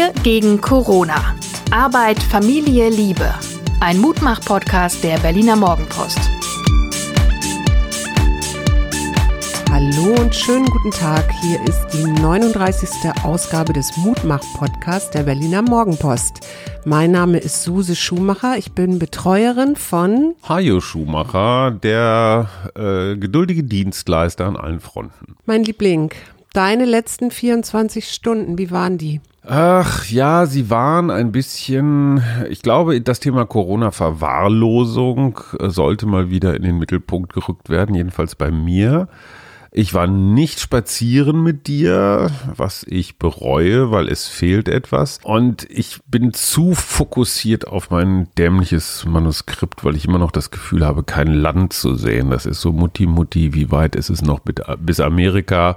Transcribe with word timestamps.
Wir 0.00 0.14
gegen 0.22 0.62
Corona. 0.62 1.36
Arbeit, 1.70 2.22
Familie, 2.22 2.88
Liebe. 2.88 3.34
Ein 3.80 3.98
Mutmach-Podcast 3.98 5.04
der 5.04 5.18
Berliner 5.18 5.56
Morgenpost. 5.56 6.18
Hallo 9.70 10.18
und 10.18 10.34
schönen 10.34 10.64
guten 10.64 10.90
Tag. 10.90 11.30
Hier 11.42 11.62
ist 11.64 11.86
die 11.92 12.04
39. 12.04 12.88
Ausgabe 13.24 13.74
des 13.74 13.94
Mutmach-Podcasts 13.98 15.10
der 15.10 15.24
Berliner 15.24 15.60
Morgenpost. 15.60 16.48
Mein 16.86 17.10
Name 17.10 17.36
ist 17.36 17.62
Suse 17.62 17.94
Schumacher. 17.94 18.56
Ich 18.56 18.72
bin 18.72 18.98
Betreuerin 18.98 19.76
von 19.76 20.34
Hajo 20.48 20.80
Schumacher, 20.80 21.72
der 21.72 22.48
äh, 22.74 23.18
geduldige 23.18 23.64
Dienstleister 23.64 24.46
an 24.46 24.56
allen 24.56 24.80
Fronten. 24.80 25.36
Mein 25.44 25.62
Liebling. 25.62 26.10
Deine 26.54 26.86
letzten 26.86 27.30
24 27.30 28.08
Stunden, 28.08 28.56
wie 28.56 28.70
waren 28.70 28.96
die? 28.96 29.20
Ach 29.42 30.04
ja, 30.06 30.44
sie 30.44 30.68
waren 30.68 31.10
ein 31.10 31.32
bisschen, 31.32 32.22
ich 32.50 32.60
glaube, 32.60 33.00
das 33.00 33.20
Thema 33.20 33.46
Corona-Verwahrlosung 33.46 35.40
äh, 35.58 35.70
sollte 35.70 36.04
mal 36.06 36.30
wieder 36.30 36.54
in 36.54 36.62
den 36.62 36.78
Mittelpunkt 36.78 37.32
gerückt 37.32 37.70
werden, 37.70 37.94
jedenfalls 37.94 38.34
bei 38.34 38.50
mir. 38.50 39.08
Ich 39.72 39.94
war 39.94 40.08
nicht 40.08 40.58
spazieren 40.58 41.42
mit 41.44 41.68
dir, 41.68 42.30
was 42.56 42.84
ich 42.88 43.18
bereue, 43.18 43.92
weil 43.92 44.08
es 44.08 44.26
fehlt 44.26 44.68
etwas. 44.68 45.20
Und 45.22 45.64
ich 45.70 46.00
bin 46.06 46.32
zu 46.32 46.74
fokussiert 46.74 47.68
auf 47.68 47.90
mein 47.90 48.28
dämliches 48.36 49.06
Manuskript, 49.06 49.84
weil 49.84 49.94
ich 49.94 50.06
immer 50.06 50.18
noch 50.18 50.32
das 50.32 50.50
Gefühl 50.50 50.84
habe, 50.84 51.04
kein 51.04 51.32
Land 51.32 51.72
zu 51.72 51.94
sehen. 51.94 52.30
Das 52.30 52.46
ist 52.46 52.60
so 52.60 52.72
Mutti, 52.72 53.06
Mutti, 53.06 53.54
wie 53.54 53.70
weit 53.70 53.94
ist 53.94 54.10
es 54.10 54.22
noch 54.22 54.40
bis 54.80 54.98
Amerika? 54.98 55.76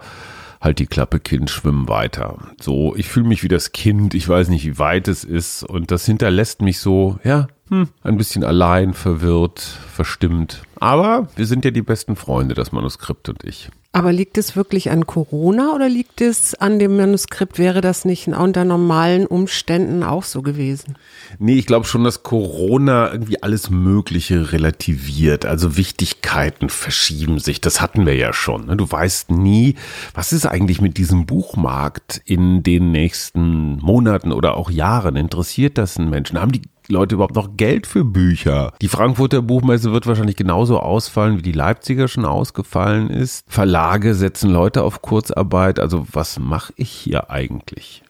Halt 0.63 0.79
die 0.79 0.87
Klappe 0.87 1.19
Kind, 1.19 1.49
schwimm 1.49 1.89
weiter. 1.89 2.37
So, 2.59 2.95
ich 2.95 3.09
fühle 3.09 3.27
mich 3.27 3.43
wie 3.43 3.49
das 3.49 3.73
Kind, 3.73 4.13
ich 4.13 4.27
weiß 4.27 4.47
nicht, 4.47 4.65
wie 4.65 4.79
weit 4.79 5.07
es 5.07 5.23
ist 5.23 5.63
und 5.63 5.91
das 5.91 6.05
hinterlässt 6.05 6.61
mich 6.61 6.79
so, 6.79 7.19
ja, 7.23 7.47
hm, 7.69 7.89
ein 8.01 8.17
bisschen 8.17 8.43
allein, 8.43 8.93
verwirrt, 8.93 9.59
verstimmt. 9.59 10.63
Aber 10.79 11.27
wir 11.35 11.45
sind 11.45 11.65
ja 11.65 11.71
die 11.71 11.81
besten 11.81 12.15
Freunde, 12.15 12.55
das 12.55 12.71
Manuskript 12.71 13.27
und 13.29 13.43
ich. 13.43 13.69
Aber 13.95 14.11
liegt 14.11 14.39
es 14.39 14.55
wirklich 14.55 14.89
an 14.89 15.05
Corona 15.05 15.75
oder 15.75 15.87
liegt 15.87 16.19
es 16.19 16.55
an 16.55 16.79
dem 16.79 16.97
Manuskript? 16.97 17.59
Wäre 17.59 17.79
das 17.79 18.05
nicht 18.05 18.27
unter 18.27 18.65
normalen 18.65 19.27
Umständen 19.27 20.01
auch 20.01 20.23
so 20.23 20.41
gewesen? 20.41 20.95
Nee, 21.37 21.59
ich 21.59 21.67
glaube 21.67 21.85
schon, 21.85 22.03
dass 22.03 22.23
Corona 22.23 23.11
irgendwie 23.11 23.43
alles 23.43 23.69
Mögliche 23.69 24.51
relativiert. 24.51 25.45
Also 25.45 25.77
Wichtigkeiten 25.77 26.69
verschieben 26.69 27.37
sich. 27.37 27.61
Das 27.61 27.81
hatten 27.81 28.07
wir 28.07 28.15
ja 28.15 28.33
schon. 28.33 28.65
Ne? 28.65 28.77
Du 28.77 28.91
weißt 28.91 29.29
nie, 29.29 29.75
was 30.15 30.33
ist 30.33 30.47
eigentlich 30.47 30.81
mit 30.81 30.97
diesem 30.97 31.27
Buchmarkt 31.27 32.19
in 32.25 32.63
den 32.63 32.91
nächsten 32.91 33.77
Monaten 33.77 34.31
oder 34.31 34.57
auch 34.57 34.71
Jahren? 34.71 35.15
Interessiert 35.15 35.77
das 35.77 35.97
einen 35.97 36.09
Menschen? 36.09 36.41
Haben 36.41 36.51
die 36.51 36.63
Leute 36.87 37.15
überhaupt 37.15 37.35
noch 37.35 37.57
Geld 37.57 37.87
für 37.87 38.03
Bücher? 38.03 38.73
Die 38.81 38.87
Frankfurter 38.87 39.41
Buchmesse 39.41 39.91
wird 39.91 40.07
wahrscheinlich 40.07 40.35
genauso 40.35 40.79
ausfallen, 40.79 41.37
wie 41.37 41.43
die 41.43 41.51
Leipziger 41.51 42.07
schon 42.07 42.25
ausgefallen 42.25 43.09
ist. 43.09 43.45
Verlage 43.47 44.15
setzen 44.15 44.49
Leute 44.49 44.83
auf 44.83 45.01
Kurzarbeit. 45.01 45.79
Also 45.79 46.05
was 46.11 46.39
mache 46.39 46.73
ich 46.75 46.89
hier 46.89 47.29
eigentlich? 47.29 48.03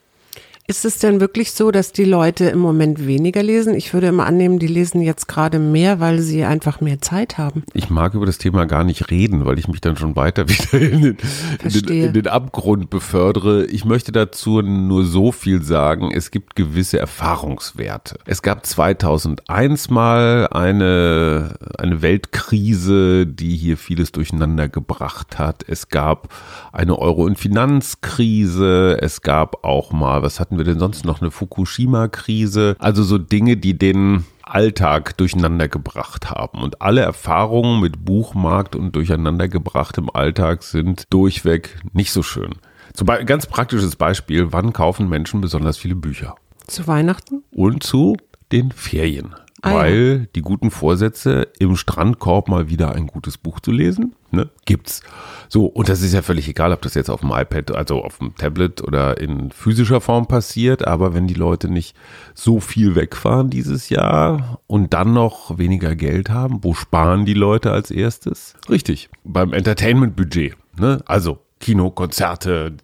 Ist 0.66 0.86
es 0.86 0.98
denn 0.98 1.20
wirklich 1.20 1.52
so, 1.52 1.72
dass 1.72 1.92
die 1.92 2.06
Leute 2.06 2.46
im 2.46 2.60
Moment 2.60 3.06
weniger 3.06 3.44
lesen? 3.44 3.76
Ich 3.76 3.94
würde 3.94 4.08
immer 4.08 4.26
annehmen, 4.26 4.60
die 4.60 4.68
lesen 4.68 5.02
jetzt 5.02 5.28
gerade 5.28 5.60
mehr, 5.60 6.00
weil 6.00 6.20
sie 6.20 6.46
einfach 6.46 6.80
mehr 6.80 7.02
Zeit 7.02 7.38
haben. 7.38 7.64
Ich 7.74 7.90
mag 7.90 8.14
über 8.14 8.26
das 8.26 8.38
Thema 8.38 8.66
gar 8.66 8.86
nicht 8.86 9.12
reden, 9.12 9.46
weil 9.46 9.60
ich 9.60 9.68
mich 9.68 9.82
dann 9.82 9.98
schon 9.98 10.16
weiter 10.16 10.48
wieder 10.48 10.80
in 10.80 11.02
den, 11.02 11.18
in 11.66 11.70
den, 11.70 12.04
in 12.06 12.14
den 12.14 12.28
Abgrund 12.28 12.90
befördere. 12.90 13.66
Ich 13.66 13.84
möchte 13.84 14.14
dazu 14.14 14.62
nur 14.62 15.04
so 15.04 15.34
viel 15.34 15.62
sagen. 15.62 16.12
Es 16.14 16.32
gibt 16.32 16.56
gewisse 16.56 16.98
Erfahrungswerte. 16.98 18.20
Es 18.26 18.42
gab 18.42 18.66
2001 18.66 19.90
mal 19.90 20.48
eine, 20.50 21.56
eine 21.78 22.02
Weltkrise, 22.02 23.28
die 23.28 23.58
hier 23.58 23.76
vieles 23.76 24.14
durcheinander 24.14 24.70
gebracht 24.70 25.38
hat. 25.38 25.66
Es 25.68 25.90
gab 25.90 26.30
eine 26.72 26.98
Euro- 26.98 27.26
und 27.26 27.38
Finanzkrise. 27.38 28.98
Es 29.02 29.22
gab 29.24 29.66
auch 29.66 29.92
mal, 29.92 30.22
was 30.22 30.40
hatten 30.54 30.60
wir 30.60 30.72
denn 30.72 30.80
sonst 30.80 31.04
noch, 31.04 31.20
eine 31.20 31.32
Fukushima-Krise? 31.32 32.76
Also 32.78 33.02
so 33.02 33.18
Dinge, 33.18 33.58
die 33.58 33.76
den 33.76 34.26
Alltag 34.44 35.18
durcheinander 35.18 35.68
gebracht 35.68 36.30
haben. 36.30 36.62
Und 36.62 36.82
alle 36.82 37.02
Erfahrungen 37.02 37.82
mit 37.82 38.06
Buchmarkt 38.06 38.76
und 38.76 38.96
durcheinandergebrachtem 38.96 40.12
Alltag 40.12 40.62
sind 40.62 41.06
durchweg 41.10 41.80
nicht 41.94 42.12
so 42.12 42.22
schön. 42.22 42.52
Zum 42.94 43.08
Beispiel, 43.08 43.26
ganz 43.26 43.48
praktisches 43.48 43.96
Beispiel, 43.96 44.52
wann 44.52 44.74
kaufen 44.74 45.10
Menschen 45.10 45.42
besonders 45.42 45.78
viele 45.78 45.96
Bücher? 45.96 46.36
Zu 46.68 46.86
Weihnachten? 46.86 47.44
Und 47.52 47.82
zu 47.82 48.16
den 48.52 48.72
Ferien. 48.72 49.34
Ah, 49.66 49.76
weil 49.76 50.20
ja. 50.20 50.28
die 50.36 50.42
guten 50.42 50.72
Vorsätze, 50.72 51.48
im 51.58 51.78
Strandkorb 51.78 52.50
mal 52.50 52.68
wieder 52.68 52.94
ein 52.94 53.08
gutes 53.08 53.38
Buch 53.38 53.62
zu 53.62 53.72
lesen, 53.72 54.14
ne, 54.30 54.50
gibt's. 54.66 55.02
So, 55.48 55.68
und 55.68 55.88
das 55.88 56.02
ist 56.02 56.14
ja 56.14 56.22
völlig 56.22 56.50
egal, 56.50 56.74
ob 56.74 56.82
das 56.82 56.96
jetzt 56.96 57.10
auf 57.10 57.22
dem 57.22 57.32
iPad, 57.32 57.72
also 57.72 58.04
auf 58.04 58.18
dem 58.18 58.36
Tablet 58.36 58.84
oder 58.84 59.22
in 59.22 59.52
physischer 59.52 60.02
Form 60.02 60.28
passiert, 60.28 60.86
aber 60.86 61.14
wenn 61.14 61.28
die 61.28 61.34
Leute 61.34 61.70
nicht 61.70 61.96
so 62.34 62.60
viel 62.60 62.96
wegfahren 62.96 63.50
dieses 63.50 63.88
Jahr 63.88 64.60
und 64.68 64.94
dann 64.94 65.14
noch 65.14 65.58
weniger 65.58 65.96
Geld 65.96 66.30
haben, 66.30 66.62
wo 66.62 66.74
sparen 66.74 67.24
die 67.24 67.34
Leute 67.34 67.72
als 67.72 67.90
erstes? 67.90 68.56
Richtig, 68.70 69.10
beim 69.24 69.54
Entertainment-Budget. 69.54 70.58
Ne? 70.78 71.02
Also 71.06 71.40
Kino, 71.62 71.90
Konzerte, 71.90 72.76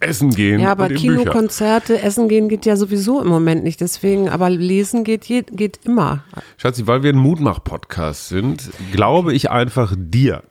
Essen 0.00 0.30
gehen. 0.30 0.60
Ja, 0.60 0.72
aber 0.72 0.88
Kino, 0.88 1.24
Konzerte, 1.24 2.00
Essen 2.00 2.28
gehen 2.28 2.48
geht 2.48 2.66
ja 2.66 2.76
sowieso 2.76 3.20
im 3.20 3.28
Moment 3.28 3.62
nicht. 3.64 3.80
Deswegen, 3.80 4.28
aber 4.28 4.50
lesen 4.50 5.04
geht, 5.04 5.26
geht 5.26 5.80
immer. 5.84 6.24
Schatzi, 6.56 6.86
weil 6.86 7.02
wir 7.02 7.12
ein 7.12 7.18
Mutmach-Podcast 7.18 8.28
sind, 8.28 8.70
glaube 8.92 9.34
ich 9.34 9.50
einfach 9.50 9.94
dir, 9.96 10.42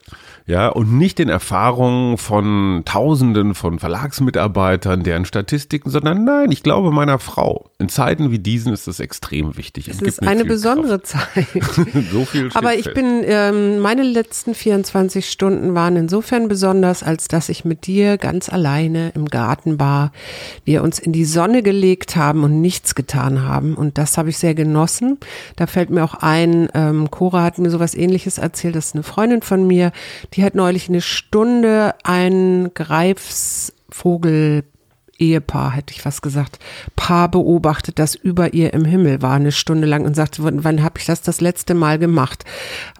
ja, 0.46 0.68
und 0.68 0.98
nicht 0.98 1.20
den 1.20 1.30
Erfahrungen 1.30 2.18
von 2.18 2.82
Tausenden 2.84 3.54
von 3.54 3.78
Verlagsmitarbeitern, 3.78 5.04
deren 5.04 5.26
Statistiken, 5.26 5.92
sondern 5.92 6.24
nein, 6.24 6.52
ich 6.52 6.64
glaube 6.64 6.90
meiner 6.92 7.20
Frau. 7.20 7.70
In 7.78 7.88
Zeiten 7.88 8.32
wie 8.32 8.40
diesen 8.40 8.74
ist 8.74 8.88
das 8.88 9.00
extrem 9.00 9.58
wichtig. 9.58 9.88
Es 9.90 10.02
ist 10.02 10.24
eine 10.24 10.46
besondere 10.46 11.00
Kraft. 11.00 11.36
Zeit. 11.36 11.48
so 12.12 12.26
viel 12.26 12.50
Aber 12.56 12.74
ich 12.74 12.86
fest. 12.86 12.96
bin, 12.96 13.22
ähm, 13.26 13.80
meine 13.80 14.02
letzten 14.02 14.56
24 14.56 15.30
Stunden 15.30 15.76
waren 15.76 15.96
insofern 15.96 16.48
besonders, 16.48 17.04
als 17.04 17.28
dass 17.28 17.50
ich 17.50 17.64
mit 17.64 17.86
dir 17.86 18.18
ganz 18.18 18.50
alleine 18.50 19.10
im 19.16 19.26
Garten 19.26 19.39
war, 19.80 20.12
wir 20.66 20.84
uns 20.84 21.00
in 21.00 21.14
die 21.14 21.26
Sonne 21.26 21.64
gelegt 21.64 22.16
haben 22.16 22.44
und 22.44 22.62
nichts 22.62 22.96
getan 22.96 23.44
haben. 23.44 23.76
Und 23.76 23.98
das 23.98 24.18
habe 24.18 24.30
ich 24.30 24.38
sehr 24.38 24.56
genossen. 24.56 25.18
Da 25.56 25.68
fällt 25.68 25.90
mir 25.90 26.04
auch 26.04 26.16
ein, 26.16 26.70
ähm, 26.74 27.12
Cora 27.12 27.44
hat 27.44 27.58
mir 27.58 27.70
sowas 27.70 27.96
ähnliches 27.96 28.38
erzählt, 28.38 28.76
das 28.76 28.88
ist 28.88 28.96
eine 28.96 29.04
Freundin 29.04 29.42
von 29.42 29.66
mir, 29.68 29.92
die 30.34 30.44
hat 30.44 30.56
neulich 30.56 30.90
eine 30.90 31.02
Stunde 31.02 31.96
ein 32.04 32.72
Greifsvogel 32.74 34.64
Ehepaar, 35.20 35.72
hätte 35.72 35.94
ich 35.94 36.06
was 36.06 36.22
gesagt, 36.22 36.60
Paar 36.96 37.30
beobachtet, 37.30 38.00
das 38.00 38.16
über 38.16 38.54
ihr 38.54 38.74
im 38.74 38.86
Himmel 38.86 39.22
war, 39.22 39.36
eine 39.36 39.52
Stunde 39.52 39.86
lang 39.86 40.06
und 40.06 40.16
sagte, 40.16 40.44
wann, 40.44 40.64
wann 40.64 40.82
habe 40.82 41.00
ich 41.00 41.06
das 41.06 41.22
das 41.22 41.42
letzte 41.42 41.74
Mal 41.74 42.00
gemacht? 42.00 42.46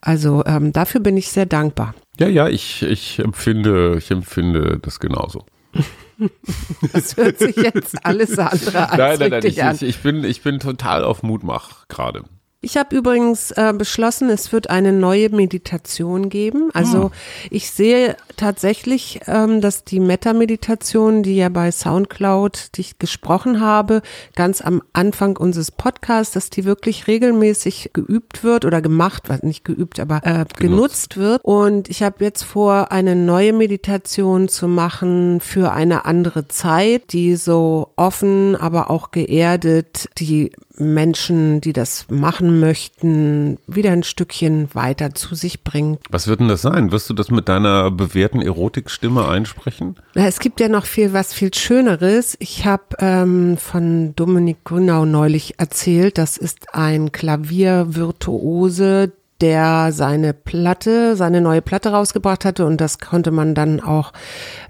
Also 0.02 0.44
ähm, 0.46 0.74
dafür 0.74 1.02
bin 1.02 1.18
ich 1.18 1.30
sehr 1.30 1.46
dankbar. 1.46 1.96
Ja, 2.20 2.28
ja, 2.28 2.50
ich, 2.50 2.84
ich 2.84 3.20
empfinde, 3.20 3.96
ich 3.98 4.12
empfinde 4.12 4.80
das 4.82 5.00
genauso. 5.00 5.46
Das 6.94 7.18
hört 7.18 7.40
sich 7.40 7.56
jetzt 7.56 8.06
alles 8.06 8.38
andere 8.38 8.90
als 8.90 8.98
nein, 8.98 9.20
nein, 9.20 9.30
nein, 9.32 9.46
ich, 9.46 9.58
ich, 9.58 9.82
ich, 9.82 10.00
bin, 10.00 10.24
ich 10.24 10.42
bin 10.42 10.60
total 10.60 11.04
auf 11.04 11.24
Mutmach 11.24 11.88
gerade. 11.88 12.24
Ich 12.62 12.76
habe 12.76 12.94
übrigens 12.94 13.52
äh, 13.52 13.74
beschlossen, 13.74 14.30
es 14.30 14.52
wird 14.52 14.70
eine 14.70 14.92
neue 14.92 15.30
Meditation 15.30 16.28
geben. 16.28 16.72
Also 16.74 17.04
hm. 17.04 17.12
ich 17.52 17.72
sehe 17.72 18.18
tatsächlich, 18.36 19.22
ähm, 19.28 19.62
dass 19.62 19.86
die 19.86 20.02
Meta-Meditation, 20.02 21.24
die 21.24 21.38
ja 21.38 21.48
bei 21.48 21.72
SoundCloud, 21.72 22.76
die 22.76 22.82
ich 22.82 23.00
gesprochen 23.00 23.62
habe, 23.62 24.02
ganz 24.36 24.60
am 24.60 24.82
Anfang 24.92 25.38
unseres 25.38 25.72
Podcasts, 25.72 26.34
dass 26.34 26.50
die 26.50 26.66
wirklich 26.66 27.08
regelmäßig 27.08 27.92
geübt 27.94 28.44
wird 28.44 28.66
oder 28.66 28.82
gemacht, 28.82 29.30
wird, 29.30 29.44
nicht 29.44 29.64
geübt, 29.64 29.98
aber 30.02 30.18
äh, 30.26 30.44
genutzt. 30.44 30.58
genutzt 30.58 31.18
wird. 31.18 31.46
Und 31.46 31.90
ich 31.90 32.04
habe 32.04 32.26
jetzt 32.26 32.44
vor, 32.44 32.92
eine 32.92 33.16
neue 33.16 33.54
Meditation 33.54 34.50
zu 34.50 34.68
machen 34.68 35.40
für 35.40 35.72
eine 35.72 36.04
andere 36.04 36.50
Zeit, 36.50 37.14
die 37.14 37.38
so 37.38 37.94
offen, 37.96 38.58
aber 38.58 38.90
auch 38.90 39.12
geerdet, 39.12 40.10
die 40.18 40.52
Menschen, 40.80 41.62
die 41.62 41.74
das 41.74 42.06
machen 42.10 42.60
möchten, 42.60 43.58
wieder 43.68 43.92
ein 43.92 44.04
Stückchen 44.04 44.70
weiter 44.74 45.14
zu 45.14 45.36
sich 45.36 45.64
bringt. 45.64 46.00
Was 46.10 46.28
wird 46.28 46.40
denn 46.40 46.48
das 46.48 46.62
sein? 46.62 46.92
Wirst 46.92 47.10
du 47.10 47.14
das 47.14 47.32
mit 47.32 47.50
deiner 47.50 47.92
bewährten 47.92 48.42
Erotikstimme 48.42 49.28
einsprechen? 49.28 49.96
Es 50.14 50.40
gibt 50.40 50.60
ja 50.60 50.70
noch 50.70 50.86
viel, 50.86 51.14
was 51.14 51.34
viel 51.34 51.54
Schöneres. 51.54 52.38
Ich 52.40 52.66
habe 52.66 52.84
ähm, 53.00 53.58
von 53.58 54.16
Dominik 54.16 54.64
Grünau 54.64 55.06
neulich 55.06 55.60
erzählt, 55.60 56.18
das 56.18 56.38
ist 56.38 56.74
ein 56.74 57.12
Klaviervirtuose, 57.12 59.12
der 59.42 59.92
seine 59.92 60.34
Platte, 60.34 61.16
seine 61.16 61.42
neue 61.42 61.62
Platte 61.62 61.90
rausgebracht 61.90 62.46
hatte 62.46 62.66
und 62.66 62.82
das 62.82 63.00
konnte 63.00 63.32
man 63.32 63.56
dann 63.56 63.80
auch 63.80 64.12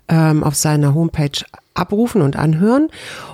ähm, 0.10 0.44
auf 0.44 0.56
seiner 0.56 0.94
Homepage 0.94 1.46
abrufen 1.80 2.22
und 2.22 2.36
anhören. 2.36 2.90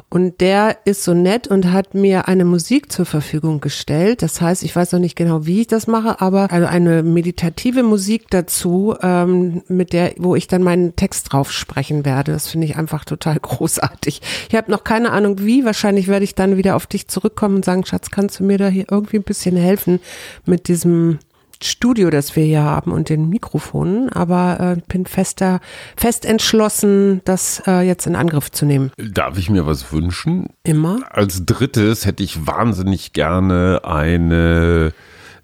Und 0.10 0.40
der 0.40 0.78
ist 0.86 1.04
so 1.04 1.14
nett 1.14 1.48
und 1.48 1.72
hat 1.72 1.94
mir 1.94 2.28
eine 2.28 2.46
Musik 2.46 2.92
zur 2.92 3.06
Verfügung 3.06 3.60
gestellt. 3.60 4.22
Das 4.22 4.40
heißt, 4.40 4.64
ich 4.64 4.76
weiß 4.76 4.92
noch 4.94 5.00
nicht 5.00 5.16
genau, 5.16 5.46
wie 5.46 5.62
ich 5.62 5.68
das 5.68 5.88
mache, 5.88 6.22
aber 6.22 6.52
also 6.52 6.68
eine 6.68 7.04
meditative 7.04 7.84
Musik 7.84 8.30
dazu, 8.30 8.96
ähm, 9.02 9.64
mit 9.68 9.94
der, 9.94 10.14
wo 10.18 10.36
ich 10.36 10.48
dann 10.48 10.64
meinen 10.64 10.96
Text 10.96 11.34
drauf 11.34 11.52
sprechen 11.52 12.06
werde. 12.06 12.32
Das 12.32 12.48
finde 12.48 12.68
ich 12.68 12.78
einfach 12.78 13.04
total 13.04 13.40
großartig. 13.42 14.22
Ich 14.48 14.56
habe 14.56 14.72
noch 14.72 14.84
keine 14.84 15.12
Ahnung 15.12 15.40
wie. 15.40 15.66
Wahrscheinlich 15.66 16.08
werde 16.08 16.24
ich 16.24 16.36
dann 16.36 16.56
wieder 16.56 16.76
auf 16.76 16.88
dich 16.88 17.08
zurückkommen 17.08 17.58
und 17.58 17.66
sagen, 17.66 17.86
Schatz, 17.86 18.12
kannst 18.12 18.40
du 18.40 18.44
mir 18.44 18.58
da 18.58 18.68
hier 18.68 18.86
irgendwie 18.90 19.18
ein 19.18 19.24
bisschen 19.24 19.58
helfen 19.58 20.00
mit 20.46 20.68
diesem 20.68 21.20
Studio, 21.64 22.10
das 22.10 22.36
wir 22.36 22.44
hier 22.44 22.64
haben 22.64 22.92
und 22.92 23.10
den 23.10 23.30
Mikrofonen, 23.30 24.10
aber 24.10 24.76
äh, 24.78 24.82
bin 24.88 25.06
fester, 25.06 25.60
fest 25.96 26.26
entschlossen, 26.26 27.22
das 27.26 27.62
äh, 27.68 27.82
jetzt 27.82 28.08
in 28.08 28.16
Angriff 28.16 28.52
zu 28.52 28.66
nehmen. 28.66 28.92
Darf 28.98 29.38
ich 29.38 29.50
mir 29.50 29.66
was 29.66 29.92
wünschen? 29.92 30.48
Immer. 30.64 31.00
Als 31.10 31.46
drittes 31.46 32.06
hätte 32.06 32.24
ich 32.24 32.46
wahnsinnig 32.46 33.14
gerne 33.14 33.82
eine, 33.84 34.94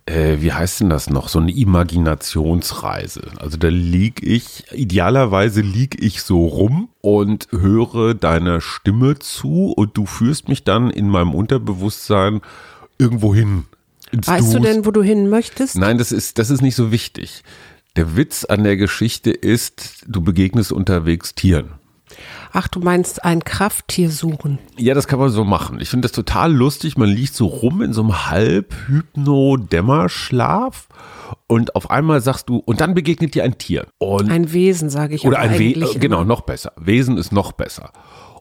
äh, 0.06 0.38
wie 0.40 0.52
heißt 0.52 0.82
denn 0.82 0.90
das 0.90 1.10
noch, 1.10 1.30
so 1.30 1.40
eine 1.40 1.52
Imaginationsreise. 1.52 3.32
Also 3.40 3.58
da 3.58 3.70
lieg 3.70 4.22
ich, 4.24 4.66
idealerweise 4.72 5.62
lieg 5.62 6.02
ich 6.04 6.22
so 6.22 6.46
rum 6.46 6.90
und 7.02 7.48
höre 7.52 8.14
deiner 8.14 8.62
Stimme 8.62 9.20
zu 9.20 9.72
und 9.72 9.98
du 9.98 10.06
führst 10.06 10.50
mich 10.50 10.64
dann 10.64 10.90
in 10.90 11.10
meinem 11.10 11.34
Unterbewusstsein 11.34 12.42
irgendwo 12.98 13.34
hin 13.34 13.66
Weißt 14.12 14.54
du 14.54 14.60
denn, 14.60 14.86
wo 14.86 14.92
du 14.92 15.02
hin 15.02 15.30
möchtest? 15.30 15.78
Nein, 15.78 15.98
das 15.98 16.12
ist, 16.12 16.38
das 16.38 16.50
ist 16.50 16.62
nicht 16.62 16.76
so 16.76 16.92
wichtig. 16.92 17.44
Der 17.96 18.16
Witz 18.16 18.46
an 18.46 18.64
der 18.64 18.78
Geschichte 18.78 19.32
ist, 19.32 20.06
du 20.08 20.22
begegnest 20.22 20.72
unterwegs 20.72 21.36
Tieren. 21.36 21.72
Ach, 22.54 22.68
du 22.68 22.80
meinst 22.80 23.24
ein 23.24 23.44
Krafttier 23.44 24.10
suchen? 24.12 24.60
Ja, 24.78 24.94
das 24.94 25.08
kann 25.08 25.18
man 25.20 25.30
so 25.30 25.46
machen. 25.46 25.80
Ich 25.80 25.90
finde 25.90 26.08
das 26.08 26.12
total 26.12 26.54
lustig. 26.54 26.98
Man 26.98 27.10
liegt 27.10 27.34
so 27.34 27.46
rum 27.46 27.82
in 27.82 27.94
so 27.94 28.02
einem 28.02 28.30
Halb-Hypno-Dämmerschlaf 28.30 30.90
und 31.48 31.76
auf 31.76 31.90
einmal 31.90 32.20
sagst 32.22 32.50
du, 32.50 32.58
und 32.58 32.82
dann 32.82 32.94
begegnet 32.94 33.34
dir 33.36 33.46
ein 33.46 33.58
Tier. 33.58 33.88
Und, 33.98 34.30
ein 34.30 34.52
Wesen, 34.52 34.90
sage 34.90 35.16
ich. 35.16 35.26
Oder 35.26 35.40
ein 35.40 35.58
Wesen, 35.58 36.02
genau, 36.02 36.26
noch 36.26 36.42
besser. 36.42 36.74
Wesen 36.78 37.18
ist 37.18 37.32
noch 37.32 37.54
besser. 37.54 37.94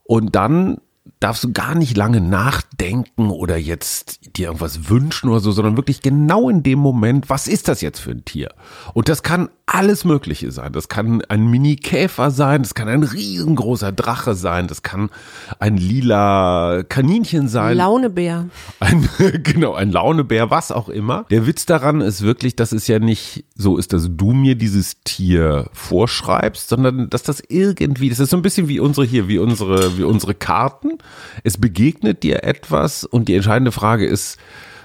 Und 0.02 0.34
dann 0.34 0.78
darfst 1.18 1.44
du 1.44 1.52
gar 1.52 1.74
nicht 1.74 1.96
lange 1.96 2.20
nachdenken 2.20 3.30
oder 3.30 3.56
jetzt 3.56 4.36
dir 4.36 4.46
irgendwas 4.46 4.88
wünschen 4.88 5.28
oder 5.28 5.40
so, 5.40 5.52
sondern 5.52 5.76
wirklich 5.76 6.02
genau 6.02 6.48
in 6.48 6.62
dem 6.62 6.78
Moment, 6.78 7.28
was 7.28 7.48
ist 7.48 7.68
das 7.68 7.80
jetzt 7.80 8.00
für 8.00 8.10
ein 8.10 8.24
Tier? 8.24 8.50
Und 8.94 9.08
das 9.08 9.22
kann 9.22 9.48
alles 9.66 10.04
Mögliche 10.04 10.50
sein. 10.50 10.72
Das 10.72 10.88
kann 10.88 11.22
ein 11.28 11.48
Mini-Käfer 11.48 12.30
sein, 12.30 12.62
das 12.62 12.74
kann 12.74 12.88
ein 12.88 13.04
riesengroßer 13.04 13.92
Drache 13.92 14.34
sein, 14.34 14.66
das 14.66 14.82
kann 14.82 15.10
ein 15.58 15.76
lila 15.76 16.82
Kaninchen 16.88 17.48
sein. 17.48 17.76
Launebär. 17.76 18.48
Ein, 18.80 19.08
genau, 19.42 19.74
ein 19.74 19.92
Launebär, 19.92 20.50
was 20.50 20.72
auch 20.72 20.88
immer. 20.88 21.24
Der 21.30 21.46
Witz 21.46 21.66
daran 21.66 22.00
ist 22.00 22.22
wirklich, 22.22 22.56
dass 22.56 22.72
es 22.72 22.88
ja 22.88 22.98
nicht 22.98 23.44
so 23.54 23.76
ist, 23.76 23.92
dass 23.92 24.08
du 24.10 24.32
mir 24.32 24.56
dieses 24.56 25.02
Tier 25.04 25.68
vorschreibst, 25.72 26.68
sondern 26.68 27.08
dass 27.08 27.22
das 27.22 27.40
irgendwie, 27.48 28.08
das 28.08 28.18
ist 28.18 28.30
so 28.30 28.36
ein 28.36 28.42
bisschen 28.42 28.68
wie 28.68 28.80
unsere 28.80 29.06
hier, 29.06 29.28
wie 29.28 29.38
unsere, 29.38 29.96
wie 29.98 30.04
unsere 30.04 30.34
Karten. 30.34 30.98
Es 31.44 31.58
begegnet 31.58 32.22
dir 32.22 32.44
etwas 32.44 33.04
und 33.04 33.28
die 33.28 33.34
entscheidende 33.34 33.72
Frage 33.72 34.06
ist, 34.06 34.38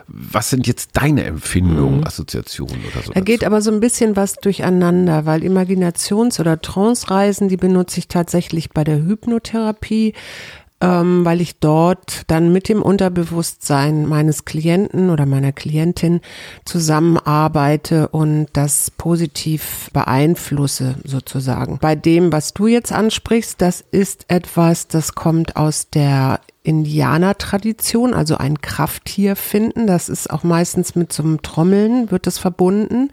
was 0.08 0.52
sind 0.52 0.68
jetzt 0.68 0.92
deine 0.94 1.24
Empfindungen, 1.24 2.00
mhm. 2.00 2.08
Assoziationen 2.08 2.78
oder 2.92 3.04
so? 3.04 3.12
Da 3.12 3.22
geht 3.22 3.44
aber 3.44 3.62
so 3.62 3.72
ein 3.72 3.80
bisschen 3.80 4.16
was 4.16 4.36
durcheinander, 4.36 5.26
weil 5.26 5.44
Imaginations- 5.44 6.40
oder 6.40 6.62
Trance-Reisen, 6.62 7.50
die 7.50 7.58
benutze 7.58 8.00
ich 8.00 8.08
tatsächlich 8.08 8.70
bei 8.70 8.84
der 8.84 8.98
Hypnotherapie 8.98 10.14
ähm, 10.82 11.24
weil 11.24 11.42
ich 11.42 11.60
dort 11.60 12.24
dann 12.28 12.52
mit 12.52 12.68
dem 12.68 12.82
Unterbewusstsein 12.82 14.06
meines 14.06 14.46
Klienten 14.46 15.10
oder 15.10 15.26
meiner 15.26 15.52
Klientin 15.52 16.22
zusammenarbeite 16.66 18.10
und 18.10 18.48
das 18.54 18.92
positiv 18.92 19.90
beeinflusse 19.94 20.96
sozusagen. 21.04 21.80
Bei 21.80 21.96
dem, 21.96 22.32
was 22.32 22.54
du 22.54 22.68
jetzt 22.68 22.92
ansprichst, 22.92 23.62
das 23.62 23.84
ist 23.92 24.26
etwas, 24.28 24.88
das 24.88 25.16
kommt 25.16 25.56
aus 25.56 25.90
der 25.90 26.40
Indianertradition, 26.66 28.14
also 28.14 28.38
ein 28.38 28.60
Krafttier 28.60 29.36
finden. 29.36 29.86
Das 29.86 30.10
ist 30.10 30.32
auch 30.32 30.44
meistens 30.44 30.96
mit 30.96 31.14
so 31.14 31.22
einem 31.22 31.44
Trommeln 31.44 32.10
wird 32.10 32.26
das 32.26 32.40
verbunden, 32.40 33.12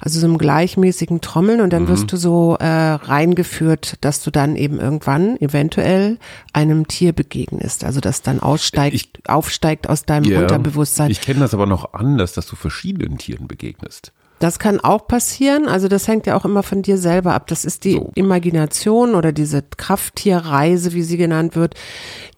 also 0.00 0.20
so 0.20 0.26
einem 0.26 0.36
gleichmäßigen 0.36 1.20
Trommeln 1.22 1.60
und 1.62 1.72
dann 1.72 1.84
mhm. 1.84 1.88
wirst 1.88 2.12
du 2.12 2.16
so 2.16 2.56
äh, 2.60 2.66
reingeführt, 2.66 3.96
dass 4.02 4.22
du 4.22 4.30
dann 4.30 4.54
eben 4.54 4.78
irgendwann 4.78 5.40
eventuell 5.40 6.18
einem 6.52 6.88
Tier 6.88 7.12
begegnest, 7.12 7.84
also 7.84 8.00
das 8.00 8.20
dann 8.22 8.40
aussteigt, 8.40 8.94
ich, 8.94 9.10
aufsteigt 9.26 9.88
aus 9.88 10.04
deinem 10.04 10.30
yeah, 10.30 10.42
Unterbewusstsein. 10.42 11.10
Ich 11.10 11.22
kenne 11.22 11.40
das 11.40 11.54
aber 11.54 11.66
noch 11.66 11.94
anders, 11.94 12.34
dass 12.34 12.46
du 12.46 12.54
verschiedenen 12.54 13.16
Tieren 13.16 13.48
begegnest. 13.48 14.12
Das 14.40 14.58
kann 14.58 14.80
auch 14.80 15.06
passieren. 15.06 15.68
Also 15.68 15.86
das 15.86 16.08
hängt 16.08 16.26
ja 16.26 16.34
auch 16.34 16.46
immer 16.46 16.62
von 16.62 16.80
dir 16.80 16.96
selber 16.96 17.34
ab. 17.34 17.46
Das 17.48 17.66
ist 17.66 17.84
die 17.84 17.92
so. 17.92 18.10
Imagination 18.14 19.14
oder 19.14 19.32
diese 19.32 19.62
Krafttierreise, 19.76 20.94
wie 20.94 21.02
sie 21.02 21.18
genannt 21.18 21.56
wird. 21.56 21.74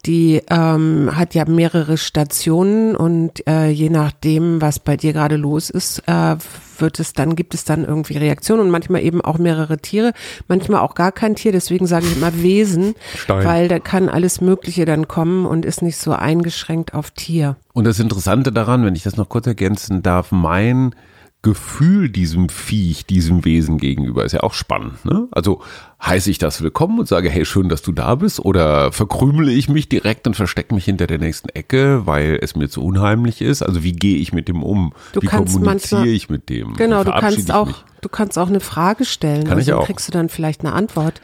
Die 0.04 0.43
ähm, 0.50 1.10
hat 1.14 1.37
ja 1.37 1.44
mehrere 1.44 1.96
Stationen 1.96 2.96
und 2.96 3.46
äh, 3.46 3.69
je 3.69 3.88
nachdem, 3.88 4.60
was 4.60 4.81
bei 4.81 4.96
dir 4.96 5.12
gerade 5.12 5.37
los 5.37 5.70
ist, 5.70 6.02
äh, 6.08 6.37
wird 6.78 6.99
es 6.99 7.12
dann 7.12 7.37
gibt 7.37 7.54
es 7.54 7.62
dann 7.62 7.84
irgendwie 7.84 8.19
Reaktionen 8.19 8.62
und 8.62 8.70
manchmal 8.70 9.02
eben 9.02 9.20
auch 9.20 9.38
mehrere 9.38 9.78
Tiere, 9.78 10.12
manchmal 10.49 10.81
auch 10.81 10.96
gar 10.96 11.12
kein 11.12 11.37
Tier. 11.37 11.52
Deswegen 11.52 11.87
sage 11.87 12.06
ich 12.06 12.16
immer 12.16 12.43
Wesen, 12.43 12.96
Stein. 13.14 13.44
weil 13.44 13.69
da 13.69 13.78
kann 13.78 14.08
alles 14.08 14.40
Mögliche 14.40 14.87
dann 14.87 15.06
kommen 15.06 15.46
und 15.46 15.64
ist 15.64 15.82
nicht 15.82 15.99
so 15.99 16.10
eingeschränkt 16.10 16.94
auf 16.94 17.12
Tier. 17.12 17.54
Und 17.72 17.84
das 17.84 18.00
Interessante 18.00 18.50
daran, 18.50 18.84
wenn 18.84 18.96
ich 18.96 19.04
das 19.04 19.16
noch 19.16 19.28
kurz 19.28 19.46
ergänzen 19.46 20.02
darf, 20.02 20.32
mein 20.32 20.96
Gefühl 21.43 22.09
diesem 22.09 22.49
Viech, 22.49 23.05
diesem 23.05 23.44
Wesen 23.44 23.79
gegenüber 23.79 24.25
ist 24.25 24.31
ja 24.31 24.44
auch 24.44 24.55
spannend. 24.55 25.05
Ne? 25.05 25.27
Also 25.33 25.61
heiße 26.00 26.31
ich 26.31 26.39
das 26.39 26.62
willkommen 26.62 27.00
und 27.00 27.09
sage, 27.09 27.29
hey, 27.31 27.44
schön, 27.44 27.69
dass 27.69 27.83
du 27.83 27.91
da 27.91 28.15
bist? 28.15 28.39
Oder 28.39 28.93
verkrümele 28.93 29.50
ich 29.50 29.69
mich 29.69 29.89
direkt 29.89 30.29
und 30.29 30.35
verstecke 30.35 30.73
mich 30.73 30.85
hinter 30.85 31.09
der 31.09 31.19
nächsten 31.19 31.49
Ecke, 31.49 32.06
weil 32.06 32.39
es 32.41 32.55
mir 32.55 32.69
zu 32.69 32.85
unheimlich 32.85 33.43
ist? 33.43 33.62
Also 33.62 33.83
wie 33.83 33.93
gehe 33.93 34.19
ich 34.19 34.33
mit 34.33 34.47
dem 34.47 34.62
um? 34.62 34.93
Du 35.12 35.21
wie 35.21 35.27
kommuniziere 35.27 35.65
manchmal, 35.65 36.06
ich 36.06 36.31
mit 36.31 36.49
dem? 36.49 36.75
Genau, 36.75 37.03
du 37.03 37.11
kannst 37.11 37.53
auch, 37.53 37.67
mich? 37.67 37.85
Du 38.02 38.08
kannst 38.08 38.38
auch 38.38 38.49
eine 38.49 38.60
Frage 38.60 39.06
stellen. 39.06 39.44
Kann 39.44 39.56
also 39.56 39.70
ich 39.70 39.72
auch. 39.72 39.87
kriegst 39.87 40.06
du 40.06 40.12
dann 40.12 40.28
vielleicht 40.28 40.60
eine 40.60 40.75
Antwort. 40.75 41.23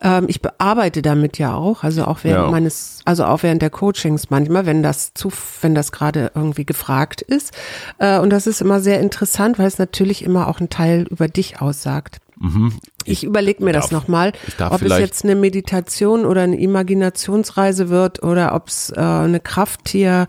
Ähm, 0.00 0.24
ich 0.28 0.40
bearbeite 0.40 1.02
damit 1.02 1.36
ja 1.38 1.54
auch, 1.54 1.84
also 1.84 2.04
auch 2.06 2.20
während 2.22 2.46
ja. 2.46 2.50
meines, 2.50 3.00
also 3.04 3.24
auch 3.24 3.42
während 3.42 3.60
der 3.60 3.70
Coachings 3.70 4.30
manchmal, 4.30 4.64
wenn 4.64 4.82
das 4.82 5.12
zu, 5.12 5.30
wenn 5.60 5.74
das 5.74 5.92
gerade 5.92 6.30
irgendwie 6.34 6.64
gefragt 6.64 7.20
ist. 7.20 7.52
Äh, 7.98 8.18
und 8.20 8.30
das 8.30 8.46
ist 8.46 8.62
immer 8.62 8.80
sehr 8.80 9.00
interessant, 9.00 9.58
weil 9.58 9.66
es 9.66 9.78
natürlich 9.78 10.24
immer 10.24 10.48
auch 10.48 10.60
ein 10.60 10.70
Teil 10.70 11.06
über 11.10 11.28
dich 11.28 11.60
aussagt. 11.60 12.18
Mhm. 12.38 12.72
Ich, 13.04 13.12
ich 13.12 13.24
überlege 13.24 13.64
mir 13.64 13.72
darf, 13.72 13.84
das 13.84 13.92
nochmal, 13.92 14.32
ob 14.58 14.82
es 14.82 14.98
jetzt 14.98 15.24
eine 15.24 15.34
Meditation 15.34 16.24
oder 16.24 16.42
eine 16.42 16.58
Imaginationsreise 16.60 17.88
wird 17.88 18.22
oder 18.22 18.54
ob 18.54 18.68
es 18.68 18.90
äh, 18.90 19.00
eine 19.00 19.40
Krafttiersuche 19.40 20.26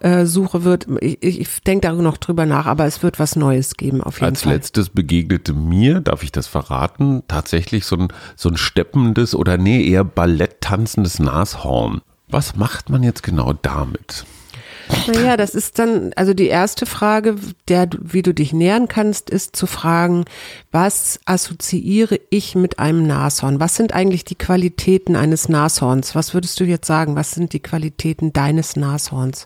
äh, 0.00 0.64
wird. 0.64 0.86
Ich, 1.00 1.22
ich, 1.22 1.40
ich 1.40 1.62
denke 1.62 1.88
da 1.88 1.92
noch 1.92 2.16
drüber 2.16 2.46
nach, 2.46 2.66
aber 2.66 2.86
es 2.86 3.02
wird 3.02 3.18
was 3.18 3.36
Neues 3.36 3.76
geben 3.76 4.02
auf 4.02 4.16
jeden 4.16 4.30
Als 4.30 4.42
Fall. 4.42 4.52
Als 4.52 4.62
letztes 4.62 4.90
begegnete 4.90 5.52
mir, 5.52 6.00
darf 6.00 6.22
ich 6.22 6.32
das 6.32 6.46
verraten, 6.46 7.22
tatsächlich 7.28 7.84
so 7.84 7.96
ein, 7.96 8.08
so 8.36 8.48
ein 8.48 8.56
steppendes 8.56 9.34
oder 9.34 9.58
nee, 9.58 9.86
eher 9.86 10.04
Ballett 10.04 10.60
tanzendes 10.60 11.18
Nashorn. 11.18 12.00
Was 12.28 12.56
macht 12.56 12.88
man 12.88 13.02
jetzt 13.02 13.22
genau 13.22 13.52
damit? 13.52 14.24
Naja, 15.06 15.36
das 15.36 15.54
ist 15.54 15.78
dann, 15.78 16.12
also 16.16 16.34
die 16.34 16.46
erste 16.46 16.86
Frage, 16.86 17.36
der, 17.68 17.88
wie 18.00 18.22
du 18.22 18.32
dich 18.32 18.52
nähern 18.52 18.88
kannst, 18.88 19.30
ist 19.30 19.56
zu 19.56 19.66
fragen, 19.66 20.24
was 20.70 21.20
assoziiere 21.24 22.20
ich 22.30 22.54
mit 22.54 22.78
einem 22.78 23.06
Nashorn? 23.06 23.60
Was 23.60 23.76
sind 23.76 23.92
eigentlich 23.92 24.24
die 24.24 24.36
Qualitäten 24.36 25.16
eines 25.16 25.48
Nashorns? 25.48 26.14
Was 26.14 26.34
würdest 26.34 26.58
du 26.60 26.64
jetzt 26.64 26.86
sagen? 26.86 27.16
Was 27.16 27.32
sind 27.32 27.52
die 27.52 27.60
Qualitäten 27.60 28.32
deines 28.32 28.76
Nashorns? 28.76 29.44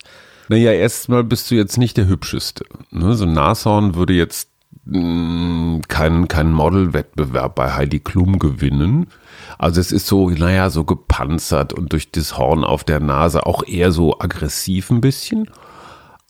Naja, 0.49 0.73
erstmal 0.73 1.25
bist 1.25 1.51
du 1.51 1.55
jetzt 1.55 1.77
nicht 1.77 1.97
der 1.97 2.07
Hübscheste. 2.07 2.65
Ne? 2.91 3.15
So 3.15 3.25
ein 3.25 3.33
Nashorn 3.33 3.95
würde 3.95 4.13
jetzt 4.13 4.49
mh, 4.87 4.99
mm, 4.99 5.83
keinen 5.89 6.29
kein 6.29 6.53
Modelwettbewerb 6.53 7.55
bei 7.55 7.75
Heidi 7.75 8.01
Klum 8.01 8.39
gewinnen. 8.39 9.09
Also 9.59 9.81
es 9.81 9.93
ist 9.93 10.07
so, 10.07 10.31
naja, 10.31 10.71
so 10.71 10.85
gepanzert 10.85 11.73
und 11.73 11.93
durch 11.93 12.11
das 12.11 12.39
Horn 12.39 12.65
auf 12.65 12.85
der 12.85 13.01
Nase 13.01 13.47
auch 13.47 13.65
eher 13.67 13.93
so 13.93 14.19
aggressiv 14.19 14.91
ein 14.91 15.01
bisschen. 15.01 15.51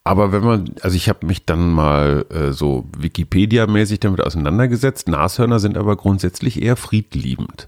Aber 0.04 0.30
wenn 0.30 0.44
man, 0.44 0.74
also 0.82 0.96
ich 0.96 1.08
habe 1.08 1.26
mich 1.26 1.46
dann 1.46 1.72
mal 1.72 2.26
äh, 2.30 2.52
so 2.52 2.86
Wikipedia-mäßig 2.96 3.98
damit 3.98 4.22
auseinandergesetzt. 4.22 5.08
Nashörner 5.08 5.58
sind 5.58 5.76
aber 5.76 5.96
grundsätzlich 5.96 6.62
eher 6.62 6.76
friedliebend. 6.76 7.66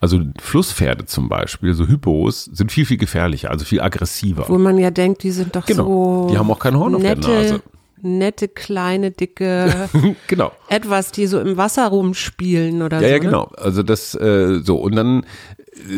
Also 0.00 0.20
Flusspferde 0.40 1.06
zum 1.06 1.28
Beispiel, 1.28 1.74
so 1.74 1.86
Hippos, 1.86 2.44
sind 2.44 2.72
viel, 2.72 2.86
viel 2.86 2.96
gefährlicher, 2.96 3.50
also 3.50 3.64
viel 3.64 3.80
aggressiver. 3.80 4.46
Wo 4.48 4.58
man 4.58 4.78
ja 4.78 4.90
denkt, 4.90 5.22
die 5.22 5.30
sind 5.30 5.56
doch 5.56 5.66
genau. 5.66 5.84
so. 5.84 6.28
Die 6.30 6.38
haben 6.38 6.50
auch 6.50 6.58
kein 6.58 6.76
Horn 6.76 6.92
nette, 6.92 7.20
auf 7.20 7.26
der 7.26 7.42
Nase 7.42 7.62
nette, 8.04 8.48
kleine, 8.48 9.10
dicke, 9.10 9.88
genau. 10.26 10.52
etwas, 10.68 11.12
die 11.12 11.26
so 11.26 11.40
im 11.40 11.56
Wasser 11.56 11.88
rumspielen 11.88 12.82
oder 12.82 12.96
ja, 12.96 13.00
so. 13.00 13.06
Ja, 13.06 13.12
ja, 13.12 13.18
genau. 13.18 13.44
Also 13.56 13.82
das, 13.82 14.14
äh, 14.14 14.60
so, 14.62 14.76
und 14.76 14.94
dann 14.94 15.24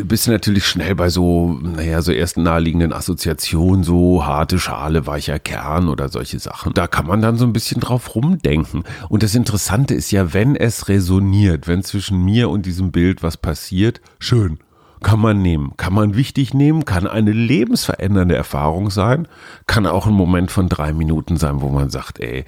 bist 0.03 0.27
du 0.27 0.31
natürlich 0.31 0.65
schnell 0.65 0.95
bei 0.95 1.09
so, 1.09 1.53
naja, 1.61 2.01
so 2.01 2.11
ersten 2.11 2.43
naheliegenden 2.43 2.93
Assoziationen, 2.93 3.83
so 3.83 4.25
harte 4.25 4.59
Schale, 4.59 5.05
weicher 5.05 5.39
Kern 5.39 5.87
oder 5.87 6.09
solche 6.09 6.39
Sachen. 6.39 6.73
Da 6.73 6.87
kann 6.87 7.05
man 7.05 7.21
dann 7.21 7.37
so 7.37 7.45
ein 7.45 7.53
bisschen 7.53 7.79
drauf 7.79 8.15
rumdenken. 8.15 8.83
Und 9.09 9.23
das 9.23 9.35
Interessante 9.35 9.93
ist 9.93 10.11
ja, 10.11 10.33
wenn 10.33 10.55
es 10.55 10.87
resoniert, 10.87 11.67
wenn 11.67 11.83
zwischen 11.83 12.23
mir 12.23 12.49
und 12.49 12.65
diesem 12.65 12.91
Bild 12.91 13.21
was 13.23 13.37
passiert, 13.37 14.01
schön. 14.19 14.59
Kann 15.01 15.19
man 15.19 15.41
nehmen, 15.41 15.73
kann 15.77 15.93
man 15.93 16.15
wichtig 16.15 16.53
nehmen, 16.53 16.85
kann 16.85 17.07
eine 17.07 17.31
lebensverändernde 17.31 18.35
Erfahrung 18.35 18.89
sein, 18.89 19.27
kann 19.67 19.85
auch 19.85 20.07
ein 20.07 20.13
Moment 20.13 20.51
von 20.51 20.69
drei 20.69 20.93
Minuten 20.93 21.37
sein, 21.37 21.61
wo 21.61 21.69
man 21.69 21.89
sagt, 21.89 22.19
ey, 22.19 22.45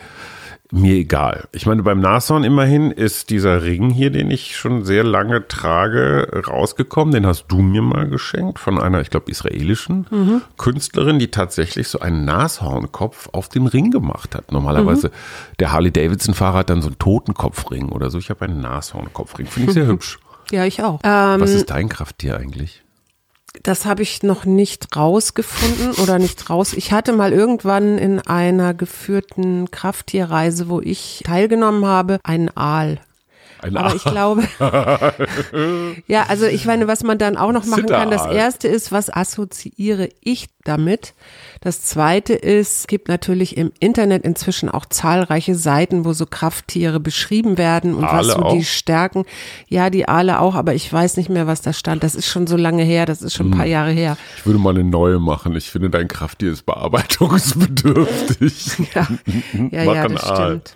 mir 0.71 0.95
egal. 0.95 1.47
Ich 1.51 1.65
meine, 1.65 1.81
beim 1.81 1.99
Nashorn 1.99 2.43
immerhin 2.43 2.91
ist 2.91 3.31
dieser 3.31 3.63
Ring 3.63 3.89
hier, 3.89 4.11
den 4.11 4.29
ich 4.29 4.55
schon 4.55 4.85
sehr 4.85 5.03
lange 5.03 5.47
trage, 5.47 6.43
rausgekommen. 6.47 7.13
Den 7.13 7.25
hast 7.25 7.47
du 7.47 7.57
mir 7.57 7.81
mal 7.81 8.07
geschenkt 8.07 8.59
von 8.59 8.79
einer, 8.79 9.01
ich 9.01 9.09
glaube, 9.09 9.31
israelischen 9.31 10.05
mhm. 10.11 10.41
Künstlerin, 10.57 11.17
die 11.17 11.31
tatsächlich 11.31 11.87
so 11.87 11.99
einen 11.99 12.23
Nashornkopf 12.23 13.29
auf 13.31 13.49
den 13.49 13.65
Ring 13.65 13.89
gemacht 13.89 14.35
hat. 14.35 14.51
Normalerweise 14.51 15.07
mhm. 15.07 15.11
der 15.59 15.71
Harley 15.71 15.91
Davidson 15.91 16.35
Fahrer 16.35 16.59
hat 16.59 16.69
dann 16.69 16.81
so 16.81 16.89
einen 16.89 16.99
Totenkopfring 16.99 17.89
oder 17.89 18.11
so. 18.11 18.19
Ich 18.19 18.29
habe 18.29 18.45
einen 18.45 18.61
Nashornkopfring. 18.61 19.47
Finde 19.47 19.69
ich 19.69 19.73
sehr 19.73 19.87
hübsch. 19.87 20.19
Ja, 20.51 20.65
ich 20.65 20.83
auch. 20.83 20.99
Ähm, 21.03 21.41
Was 21.41 21.51
ist 21.51 21.69
dein 21.69 21.89
Krafttier 21.89 22.37
eigentlich? 22.37 22.83
Das 23.63 23.85
habe 23.85 24.03
ich 24.03 24.23
noch 24.23 24.45
nicht 24.45 24.95
rausgefunden 24.95 25.91
oder 26.03 26.19
nicht 26.19 26.49
raus. 26.49 26.73
Ich 26.73 26.91
hatte 26.91 27.13
mal 27.13 27.33
irgendwann 27.33 27.97
in 27.97 28.19
einer 28.19 28.73
geführten 28.73 29.71
Krafttierreise, 29.71 30.69
wo 30.69 30.81
ich 30.81 31.23
teilgenommen 31.25 31.85
habe, 31.85 32.19
einen 32.23 32.55
Aal. 32.55 32.99
Ein 33.61 33.77
Aber 33.77 33.95
ich 33.95 34.03
glaube, 34.09 34.43
ja, 36.07 36.25
also 36.27 36.45
ich 36.45 36.65
meine, 36.65 36.87
was 36.87 37.03
man 37.03 37.17
dann 37.17 37.37
auch 37.37 37.51
noch 37.51 37.65
machen 37.65 37.87
kann, 37.87 38.09
das 38.09 38.25
erste 38.25 38.67
ist, 38.67 38.91
was 38.91 39.13
assoziiere 39.13 40.09
ich 40.21 40.47
damit? 40.63 41.13
Das 41.61 41.83
zweite 41.83 42.33
ist, 42.33 42.79
es 42.79 42.87
gibt 42.87 43.09
natürlich 43.09 43.57
im 43.57 43.71
Internet 43.79 44.23
inzwischen 44.23 44.69
auch 44.69 44.85
zahlreiche 44.85 45.55
Seiten, 45.55 46.05
wo 46.05 46.13
so 46.13 46.25
Krafttiere 46.25 46.99
beschrieben 46.99 47.57
werden 47.57 47.95
und 47.95 48.05
Aale 48.05 48.29
was 48.29 48.35
so 48.35 48.43
auch? 48.43 48.53
die 48.53 48.63
Stärken. 48.63 49.25
Ja, 49.67 49.89
die 49.89 50.07
Aale 50.07 50.39
auch, 50.39 50.55
aber 50.55 50.73
ich 50.73 50.91
weiß 50.91 51.17
nicht 51.17 51.29
mehr, 51.29 51.47
was 51.47 51.61
da 51.61 51.73
stand. 51.73 52.03
Das 52.03 52.15
ist 52.15 52.27
schon 52.27 52.47
so 52.47 52.55
lange 52.55 52.83
her, 52.83 53.05
das 53.05 53.21
ist 53.21 53.33
schon 53.33 53.47
ein 53.47 53.51
paar 53.51 53.65
hm. 53.65 53.71
Jahre 53.71 53.91
her. 53.91 54.17
Ich 54.37 54.45
würde 54.45 54.59
mal 54.59 54.69
eine 54.69 54.85
neue 54.85 55.19
machen. 55.19 55.55
Ich 55.55 55.69
finde, 55.69 55.89
dein 55.89 56.07
Krafttier 56.07 56.51
ist 56.51 56.65
bearbeitungsbedürftig. 56.65 58.77
ja, 58.93 59.07
ja, 59.71 59.93
ja 59.93 60.07
das 60.07 60.21
stimmt. 60.21 60.75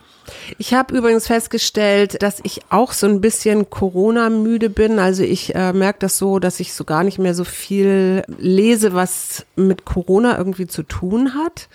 Ich 0.57 0.73
habe 0.73 0.95
übrigens 0.95 1.27
festgestellt, 1.27 2.21
dass 2.21 2.39
ich 2.43 2.61
auch 2.69 2.93
so 2.93 3.07
ein 3.07 3.21
bisschen 3.21 3.69
Corona-müde 3.69 4.69
bin. 4.69 4.99
Also 4.99 5.23
ich 5.23 5.53
äh, 5.55 5.73
merke 5.73 5.99
das 5.99 6.17
so, 6.17 6.39
dass 6.39 6.59
ich 6.59 6.73
so 6.73 6.83
gar 6.83 7.03
nicht 7.03 7.19
mehr 7.19 7.33
so 7.33 7.43
viel 7.43 8.23
lese, 8.37 8.93
was 8.93 9.45
mit 9.55 9.85
Corona 9.85 10.37
irgendwie 10.37 10.67
zu 10.67 10.83
tun 10.83 11.33
hat. 11.33 11.67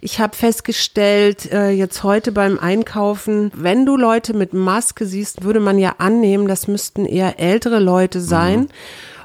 Ich 0.00 0.20
habe 0.20 0.36
festgestellt, 0.36 1.50
äh, 1.52 1.70
jetzt 1.70 2.02
heute 2.02 2.32
beim 2.32 2.58
Einkaufen, 2.58 3.50
wenn 3.54 3.84
du 3.84 3.96
Leute 3.96 4.34
mit 4.34 4.52
Maske 4.52 5.06
siehst, 5.06 5.42
würde 5.42 5.60
man 5.60 5.78
ja 5.78 5.96
annehmen, 5.98 6.48
das 6.48 6.68
müssten 6.68 7.04
eher 7.06 7.40
ältere 7.40 7.80
Leute 7.80 8.20
sein. 8.20 8.60
Mhm. 8.60 8.68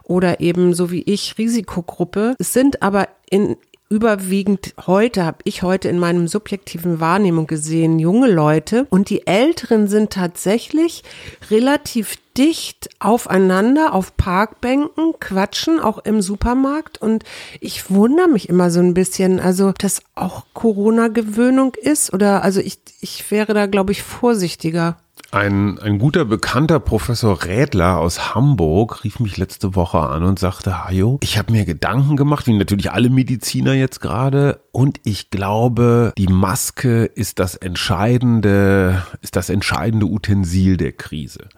Oder 0.06 0.42
eben 0.42 0.74
so 0.74 0.92
wie 0.92 1.02
ich 1.04 1.38
Risikogruppe. 1.38 2.36
Es 2.38 2.52
sind 2.52 2.82
aber 2.82 3.08
in 3.30 3.56
überwiegend 3.94 4.74
heute, 4.88 5.24
habe 5.24 5.38
ich 5.44 5.62
heute 5.62 5.88
in 5.88 6.00
meinem 6.00 6.28
subjektiven 6.28 7.00
Wahrnehmung 7.00 7.46
gesehen, 7.46 8.00
junge 8.00 8.28
Leute. 8.28 8.88
Und 8.90 9.12
die 9.12 9.28
Älteren 9.28 9.88
sind 9.88 10.12
tatsächlich 10.12 11.04
relativ 11.52 12.18
dicht 12.36 12.90
aufeinander 13.00 13.94
auf 13.94 14.18
Parkbänken, 14.18 15.14
quatschen 15.20 15.80
auch 15.80 16.00
im 16.00 16.24
Supermarkt. 16.24 17.00
Und 17.00 17.24
ich 17.60 17.92
wundere 17.92 18.28
mich 18.28 18.50
immer 18.50 18.72
so 18.72 18.80
ein 18.80 18.96
bisschen, 18.96 19.40
also, 19.40 19.74
dass 19.78 20.02
auch 20.16 20.46
Corona-Gewöhnung 20.56 21.76
ist 21.80 22.12
oder, 22.14 22.42
also 22.42 22.62
ich, 22.62 22.80
ich 23.00 23.30
wäre 23.30 23.54
da, 23.54 23.68
glaube 23.68 23.92
ich, 23.92 24.02
vorsichtiger. 24.02 24.98
Ein, 25.34 25.80
ein 25.80 25.98
guter 25.98 26.26
bekannter 26.26 26.80
Professor 26.80 27.44
Rädler 27.44 27.98
aus 27.98 28.36
Hamburg 28.36 29.04
rief 29.04 29.20
mich 29.20 29.36
letzte 29.38 29.74
Woche 29.74 29.98
an 29.98 30.22
und 30.22 30.38
sagte, 30.38 30.86
Hajo, 30.86 31.18
ich 31.24 31.40
habe 31.40 31.52
mir 31.52 31.66
Gedanken 31.66 32.18
gemacht, 32.18 32.46
wie 32.46 32.56
natürlich 32.56 32.92
alle 32.92 33.10
Mediziner 33.10 33.74
jetzt 33.74 34.00
gerade, 34.00 34.62
und 34.72 35.00
ich 35.04 35.32
glaube, 35.32 36.14
die 36.20 36.28
Maske 36.28 37.06
ist 37.06 37.40
das 37.40 37.56
entscheidende, 37.56 39.08
ist 39.22 39.36
das 39.36 39.50
entscheidende 39.50 40.06
Utensil 40.06 40.78
der 40.78 40.92
Krise 40.92 41.50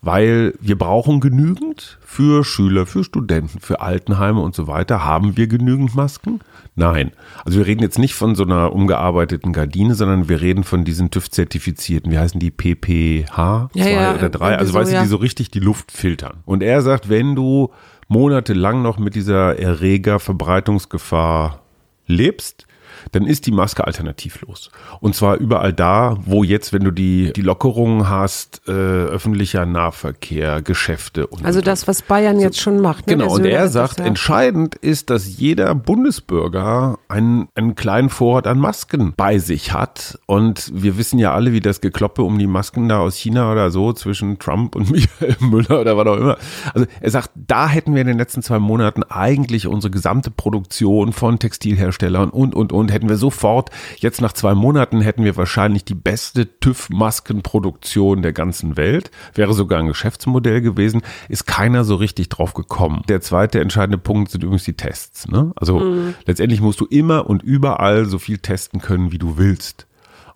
weil 0.00 0.54
wir 0.60 0.78
brauchen 0.78 1.18
genügend 1.20 1.98
für 2.00 2.44
Schüler, 2.44 2.86
für 2.86 3.02
Studenten, 3.02 3.58
für 3.60 3.80
Altenheime 3.80 4.40
und 4.40 4.54
so 4.54 4.68
weiter. 4.68 5.04
Haben 5.04 5.36
wir 5.36 5.48
genügend 5.48 5.96
Masken? 5.96 6.38
Nein. 6.76 7.10
Also 7.44 7.58
wir 7.58 7.66
reden 7.66 7.82
jetzt 7.82 7.98
nicht 7.98 8.14
von 8.14 8.36
so 8.36 8.44
einer 8.44 8.72
umgearbeiteten 8.72 9.52
Gardine, 9.52 9.96
sondern 9.96 10.28
wir 10.28 10.40
reden 10.40 10.62
von 10.62 10.84
diesen 10.84 11.10
TÜV-zertifizierten, 11.10 12.12
wie 12.12 12.18
heißen 12.18 12.38
die, 12.38 12.52
PPH 12.52 13.70
2 13.72 13.80
ja, 13.80 13.88
ja, 13.88 14.14
oder 14.14 14.28
3? 14.28 14.56
Also 14.56 14.72
so, 14.72 14.78
weißt 14.78 14.92
du, 14.92 15.00
die 15.00 15.06
so 15.06 15.16
richtig 15.16 15.50
die 15.50 15.58
Luft 15.58 15.90
filtern. 15.90 16.44
Und 16.44 16.62
er 16.62 16.82
sagt, 16.82 17.08
wenn 17.08 17.34
du 17.34 17.72
monatelang 18.06 18.82
noch 18.82 18.98
mit 18.98 19.16
dieser 19.16 19.58
Erregerverbreitungsgefahr 19.58 21.62
lebst, 22.06 22.67
dann 23.12 23.26
ist 23.26 23.46
die 23.46 23.52
Maske 23.52 23.86
alternativlos. 23.86 24.70
Und 25.00 25.14
zwar 25.14 25.36
überall 25.36 25.72
da, 25.72 26.16
wo 26.20 26.44
jetzt, 26.44 26.72
wenn 26.72 26.84
du 26.84 26.90
die, 26.90 27.32
die 27.34 27.42
Lockerungen 27.42 28.08
hast, 28.08 28.62
äh, 28.66 28.72
öffentlicher 28.72 29.66
Nahverkehr, 29.66 30.62
Geschäfte 30.62 31.26
und 31.26 31.44
Also 31.44 31.60
das, 31.60 31.88
was 31.88 32.02
Bayern 32.02 32.36
so, 32.36 32.42
jetzt 32.42 32.60
schon 32.60 32.80
macht. 32.80 33.06
Ne? 33.06 33.16
Genau, 33.16 33.32
und 33.32 33.44
er 33.44 33.68
sagt, 33.68 34.00
entscheidend 34.00 34.74
ist, 34.74 35.10
dass 35.10 35.38
jeder 35.38 35.74
Bundesbürger 35.74 36.98
einen, 37.08 37.48
einen 37.54 37.74
kleinen 37.74 38.08
Vorrat 38.08 38.46
an 38.46 38.58
Masken 38.58 39.14
bei 39.16 39.38
sich 39.38 39.72
hat. 39.72 40.18
Und 40.26 40.70
wir 40.74 40.98
wissen 40.98 41.18
ja 41.18 41.34
alle, 41.34 41.52
wie 41.52 41.60
das 41.60 41.80
Gekloppe 41.80 42.22
um 42.22 42.38
die 42.38 42.46
Masken 42.46 42.88
da 42.88 43.00
aus 43.00 43.16
China 43.16 43.50
oder 43.52 43.70
so 43.70 43.92
zwischen 43.92 44.38
Trump 44.38 44.74
und 44.74 44.90
Michael 44.90 45.36
Müller 45.40 45.80
oder 45.80 45.96
was 45.96 46.06
auch 46.06 46.16
immer. 46.16 46.38
Also 46.74 46.86
er 47.00 47.10
sagt, 47.10 47.30
da 47.34 47.68
hätten 47.68 47.94
wir 47.94 48.02
in 48.02 48.08
den 48.08 48.18
letzten 48.18 48.42
zwei 48.42 48.58
Monaten 48.58 49.02
eigentlich 49.02 49.66
unsere 49.66 49.90
gesamte 49.90 50.30
Produktion 50.30 51.12
von 51.12 51.38
Textilherstellern 51.38 52.30
und, 52.30 52.54
und, 52.54 52.72
und 52.72 52.87
hätten 52.90 53.08
wir 53.08 53.16
sofort, 53.16 53.70
jetzt 53.96 54.20
nach 54.20 54.32
zwei 54.32 54.54
Monaten 54.54 55.00
hätten 55.00 55.24
wir 55.24 55.36
wahrscheinlich 55.36 55.84
die 55.84 55.94
beste 55.94 56.58
TÜV-Maskenproduktion 56.60 58.22
der 58.22 58.32
ganzen 58.32 58.76
Welt. 58.76 59.10
Wäre 59.34 59.54
sogar 59.54 59.80
ein 59.80 59.86
Geschäftsmodell 59.86 60.60
gewesen. 60.60 61.02
Ist 61.28 61.46
keiner 61.46 61.84
so 61.84 61.96
richtig 61.96 62.28
drauf 62.28 62.54
gekommen. 62.54 63.02
Der 63.08 63.20
zweite 63.20 63.60
entscheidende 63.60 63.98
Punkt 63.98 64.30
sind 64.30 64.44
übrigens 64.44 64.64
die 64.64 64.76
Tests. 64.76 65.28
Ne? 65.28 65.52
Also 65.56 65.80
mhm. 65.80 66.14
letztendlich 66.26 66.60
musst 66.60 66.80
du 66.80 66.86
immer 66.86 67.28
und 67.28 67.42
überall 67.42 68.06
so 68.06 68.18
viel 68.18 68.38
testen 68.38 68.80
können, 68.80 69.12
wie 69.12 69.18
du 69.18 69.36
willst 69.38 69.87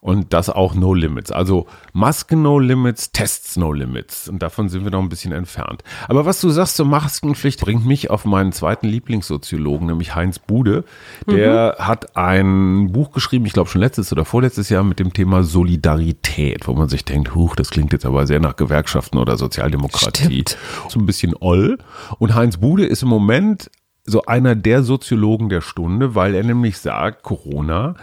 und 0.02 0.32
das 0.32 0.50
auch 0.50 0.74
No 0.74 0.94
Limits. 0.94 1.30
Also 1.30 1.68
Masken 1.92 2.42
No 2.42 2.58
Limits, 2.58 3.12
Tests 3.12 3.56
No 3.56 3.72
Limits. 3.72 4.28
Und 4.28 4.42
davon 4.42 4.68
sind 4.68 4.82
wir 4.82 4.90
noch 4.90 5.00
ein 5.00 5.08
bisschen 5.08 5.30
entfernt. 5.30 5.84
Aber 6.08 6.26
was 6.26 6.40
du 6.40 6.50
sagst 6.50 6.74
zur 6.74 6.86
Maskenpflicht 6.86 7.60
bringt 7.60 7.86
mich 7.86 8.10
auf 8.10 8.24
meinen 8.24 8.50
zweiten 8.50 8.88
Lieblingssoziologen, 8.88 9.86
nämlich 9.86 10.16
Heinz 10.16 10.40
Bude. 10.40 10.82
Der 11.30 11.76
mhm. 11.78 11.86
hat 11.86 12.16
ein 12.16 12.90
Buch 12.90 13.12
geschrieben, 13.12 13.46
ich 13.46 13.52
glaube 13.52 13.70
schon 13.70 13.80
letztes 13.80 14.12
oder 14.12 14.24
vorletztes 14.24 14.70
Jahr 14.70 14.82
mit 14.82 14.98
dem 14.98 15.12
Thema 15.12 15.44
Solidarität, 15.44 16.66
wo 16.66 16.74
man 16.74 16.88
sich 16.88 17.04
denkt, 17.04 17.36
huch, 17.36 17.54
das 17.54 17.70
klingt 17.70 17.92
jetzt 17.92 18.04
aber 18.04 18.26
sehr 18.26 18.40
nach 18.40 18.56
Gewerkschaften 18.56 19.18
oder 19.18 19.36
Sozialdemokratie. 19.36 20.24
Stimmt. 20.24 20.58
So 20.88 20.98
ein 20.98 21.06
bisschen 21.06 21.36
oll. 21.38 21.78
Und 22.18 22.34
Heinz 22.34 22.56
Bude 22.56 22.86
ist 22.86 23.04
im 23.04 23.08
Moment 23.08 23.70
so 24.04 24.22
einer 24.22 24.56
der 24.56 24.82
Soziologen 24.82 25.48
der 25.48 25.60
Stunde, 25.60 26.16
weil 26.16 26.34
er 26.34 26.42
nämlich 26.42 26.78
sagt, 26.78 27.22
Corona 27.22 27.94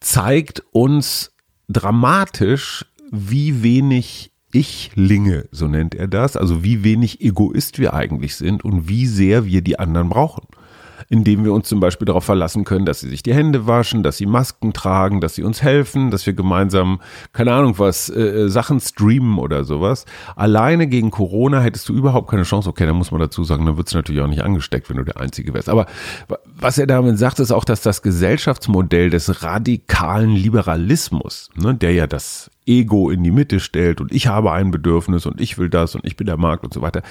zeigt 0.00 0.62
uns 0.72 1.31
dramatisch, 1.72 2.84
wie 3.10 3.62
wenig 3.62 4.32
Ich-Linge, 4.52 5.48
so 5.50 5.68
nennt 5.68 5.94
er 5.94 6.08
das, 6.08 6.36
also 6.36 6.62
wie 6.62 6.84
wenig 6.84 7.20
Egoist 7.20 7.78
wir 7.78 7.94
eigentlich 7.94 8.36
sind 8.36 8.64
und 8.64 8.88
wie 8.88 9.06
sehr 9.06 9.46
wir 9.46 9.62
die 9.62 9.78
anderen 9.78 10.08
brauchen 10.08 10.46
indem 11.12 11.44
wir 11.44 11.52
uns 11.52 11.68
zum 11.68 11.78
Beispiel 11.78 12.06
darauf 12.06 12.24
verlassen 12.24 12.64
können, 12.64 12.86
dass 12.86 13.00
sie 13.00 13.10
sich 13.10 13.22
die 13.22 13.34
Hände 13.34 13.66
waschen, 13.66 14.02
dass 14.02 14.16
sie 14.16 14.24
Masken 14.24 14.72
tragen, 14.72 15.20
dass 15.20 15.34
sie 15.34 15.42
uns 15.42 15.62
helfen, 15.62 16.10
dass 16.10 16.24
wir 16.24 16.32
gemeinsam, 16.32 17.02
keine 17.34 17.52
Ahnung 17.52 17.78
was, 17.78 18.08
äh, 18.08 18.22
äh, 18.22 18.48
Sachen 18.48 18.80
streamen 18.80 19.38
oder 19.38 19.64
sowas. 19.64 20.06
Alleine 20.36 20.86
gegen 20.86 21.10
Corona 21.10 21.60
hättest 21.60 21.90
du 21.90 21.92
überhaupt 21.92 22.30
keine 22.30 22.44
Chance. 22.44 22.66
Okay, 22.70 22.86
dann 22.86 22.96
muss 22.96 23.10
man 23.10 23.20
dazu 23.20 23.44
sagen, 23.44 23.66
dann 23.66 23.76
wird 23.76 23.88
es 23.88 23.94
natürlich 23.94 24.22
auch 24.22 24.26
nicht 24.26 24.42
angesteckt, 24.42 24.88
wenn 24.88 24.96
du 24.96 25.04
der 25.04 25.20
Einzige 25.20 25.52
wärst. 25.52 25.68
Aber 25.68 25.84
was 26.46 26.78
er 26.78 26.86
damit 26.86 27.18
sagt, 27.18 27.40
ist 27.40 27.52
auch, 27.52 27.66
dass 27.66 27.82
das 27.82 28.00
Gesellschaftsmodell 28.00 29.10
des 29.10 29.42
radikalen 29.42 30.30
Liberalismus, 30.30 31.50
ne, 31.54 31.74
der 31.74 31.92
ja 31.92 32.06
das 32.06 32.50
Ego 32.66 33.10
in 33.10 33.24
die 33.24 33.30
Mitte 33.30 33.58
stellt 33.60 34.00
und 34.00 34.12
ich 34.12 34.28
habe 34.28 34.52
ein 34.52 34.70
Bedürfnis 34.70 35.26
und 35.26 35.40
ich 35.40 35.58
will 35.58 35.68
das 35.68 35.94
und 35.94 36.04
ich 36.04 36.16
bin 36.16 36.26
der 36.26 36.36
Markt 36.36 36.64
und 36.64 36.72
so 36.72 36.80
weiter, 36.80 37.02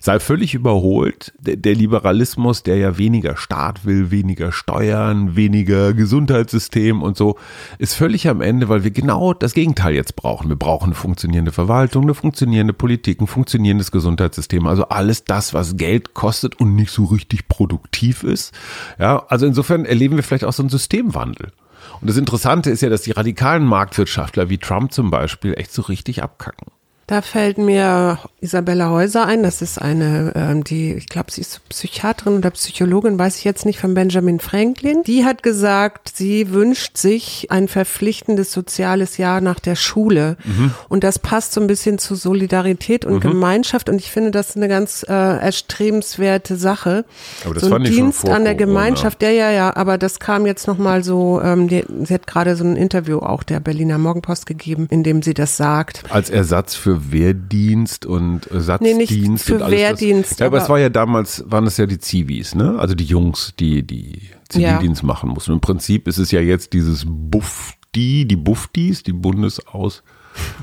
sei 0.00 0.20
völlig 0.20 0.54
überholt. 0.54 1.32
Der, 1.38 1.56
der 1.56 1.74
Liberalismus, 1.74 2.62
der 2.62 2.76
ja 2.76 2.96
weniger 2.96 3.36
Staat 3.36 3.84
will, 3.84 4.10
weniger 4.10 4.52
Steuern, 4.52 5.34
weniger 5.34 5.94
Gesundheitssystem 5.94 7.02
und 7.02 7.16
so, 7.16 7.36
ist 7.78 7.94
völlig 7.94 8.28
am 8.28 8.40
Ende, 8.40 8.68
weil 8.68 8.84
wir 8.84 8.92
genau 8.92 9.34
das 9.34 9.54
Gegenteil 9.54 9.94
jetzt 9.94 10.14
brauchen. 10.14 10.48
Wir 10.48 10.56
brauchen 10.56 10.86
eine 10.86 10.94
funktionierende 10.94 11.52
Verwaltung, 11.52 12.04
eine 12.04 12.14
funktionierende 12.14 12.72
Politik, 12.72 13.20
ein 13.20 13.26
funktionierendes 13.26 13.90
Gesundheitssystem, 13.90 14.66
also 14.66 14.88
alles 14.88 15.24
das, 15.24 15.54
was 15.54 15.76
Geld 15.76 16.14
kostet 16.14 16.60
und 16.60 16.76
nicht 16.76 16.90
so 16.92 17.04
richtig 17.04 17.48
produktiv 17.48 18.22
ist. 18.22 18.54
Ja, 18.98 19.24
also 19.28 19.46
insofern 19.46 19.84
erleben 19.84 20.16
wir 20.16 20.22
vielleicht 20.22 20.44
auch 20.44 20.52
so 20.52 20.62
einen 20.62 20.70
Systemwandel. 20.70 21.52
Und 22.00 22.08
das 22.08 22.16
Interessante 22.16 22.70
ist 22.70 22.80
ja, 22.80 22.88
dass 22.88 23.02
die 23.02 23.10
radikalen 23.10 23.64
Marktwirtschaftler 23.64 24.48
wie 24.48 24.58
Trump 24.58 24.92
zum 24.92 25.10
Beispiel 25.10 25.54
echt 25.54 25.72
so 25.72 25.82
richtig 25.82 26.22
abkacken. 26.22 26.68
Da 27.10 27.22
fällt 27.22 27.58
mir 27.58 28.20
Isabella 28.40 28.88
Häuser 28.88 29.26
ein. 29.26 29.42
Das 29.42 29.62
ist 29.62 29.82
eine, 29.82 30.32
ähm, 30.36 30.62
die, 30.62 30.94
ich 30.94 31.08
glaube, 31.08 31.32
sie 31.32 31.40
ist 31.40 31.60
Psychiaterin 31.68 32.38
oder 32.38 32.50
Psychologin, 32.52 33.18
weiß 33.18 33.38
ich 33.38 33.42
jetzt 33.42 33.66
nicht, 33.66 33.80
von 33.80 33.94
Benjamin 33.94 34.38
Franklin. 34.38 35.02
Die 35.02 35.24
hat 35.24 35.42
gesagt, 35.42 36.12
sie 36.14 36.52
wünscht 36.52 36.96
sich 36.96 37.48
ein 37.50 37.66
verpflichtendes 37.66 38.52
soziales 38.52 39.16
Jahr 39.16 39.40
nach 39.40 39.58
der 39.58 39.74
Schule. 39.74 40.36
Mhm. 40.44 40.72
Und 40.88 41.02
das 41.02 41.18
passt 41.18 41.52
so 41.52 41.60
ein 41.60 41.66
bisschen 41.66 41.98
zu 41.98 42.14
Solidarität 42.14 43.04
und 43.04 43.14
mhm. 43.14 43.20
Gemeinschaft. 43.20 43.88
Und 43.88 43.96
ich 43.96 44.12
finde 44.12 44.30
das 44.30 44.54
eine 44.54 44.68
ganz 44.68 45.02
äh, 45.02 45.12
erstrebenswerte 45.12 46.54
Sache. 46.54 47.04
Aber 47.44 47.54
das 47.54 47.64
so 47.64 47.74
ein 47.74 47.82
Dienst 47.82 48.28
an 48.28 48.44
der 48.44 48.54
Gemeinschaft. 48.54 49.20
Ja, 49.24 49.30
ja, 49.30 49.50
ja. 49.50 49.74
Aber 49.74 49.98
das 49.98 50.20
kam 50.20 50.46
jetzt 50.46 50.68
nochmal 50.68 51.02
so, 51.02 51.40
ähm, 51.42 51.66
die, 51.66 51.84
sie 52.04 52.14
hat 52.14 52.28
gerade 52.28 52.54
so 52.54 52.62
ein 52.62 52.76
Interview 52.76 53.18
auch 53.18 53.42
der 53.42 53.58
Berliner 53.58 53.98
Morgenpost 53.98 54.46
gegeben, 54.46 54.86
in 54.90 55.02
dem 55.02 55.22
sie 55.22 55.34
das 55.34 55.56
sagt. 55.56 56.04
Als 56.08 56.30
Ersatz 56.30 56.76
für 56.76 56.99
Wehrdienst 57.10 58.06
und 58.06 58.46
Ersatzdienst. 58.46 59.10
Nee, 59.10 59.28
nicht 59.28 59.44
für 59.44 59.56
und 59.56 59.62
alles 59.62 59.78
Wehrdienst. 59.78 60.30
Das. 60.32 60.38
Ja, 60.38 60.46
aber, 60.46 60.56
aber 60.56 60.64
es 60.64 60.70
war 60.70 60.78
ja 60.78 60.88
damals, 60.88 61.44
waren 61.46 61.66
es 61.66 61.76
ja 61.76 61.86
die 61.86 61.98
Zivis, 61.98 62.54
ne? 62.54 62.78
Also 62.78 62.94
die 62.94 63.04
Jungs, 63.04 63.52
die, 63.58 63.86
die 63.86 64.22
Zivildienst 64.48 65.02
ja. 65.02 65.06
machen 65.06 65.28
mussten. 65.30 65.52
Im 65.52 65.60
Prinzip 65.60 66.08
ist 66.08 66.16
es 66.18 66.30
ja 66.30 66.40
jetzt 66.40 66.72
dieses 66.72 67.04
Buffdi, 67.06 68.26
die 68.26 68.36
Buffdis, 68.36 69.02
die 69.02 69.12
Bundesaus. 69.12 70.02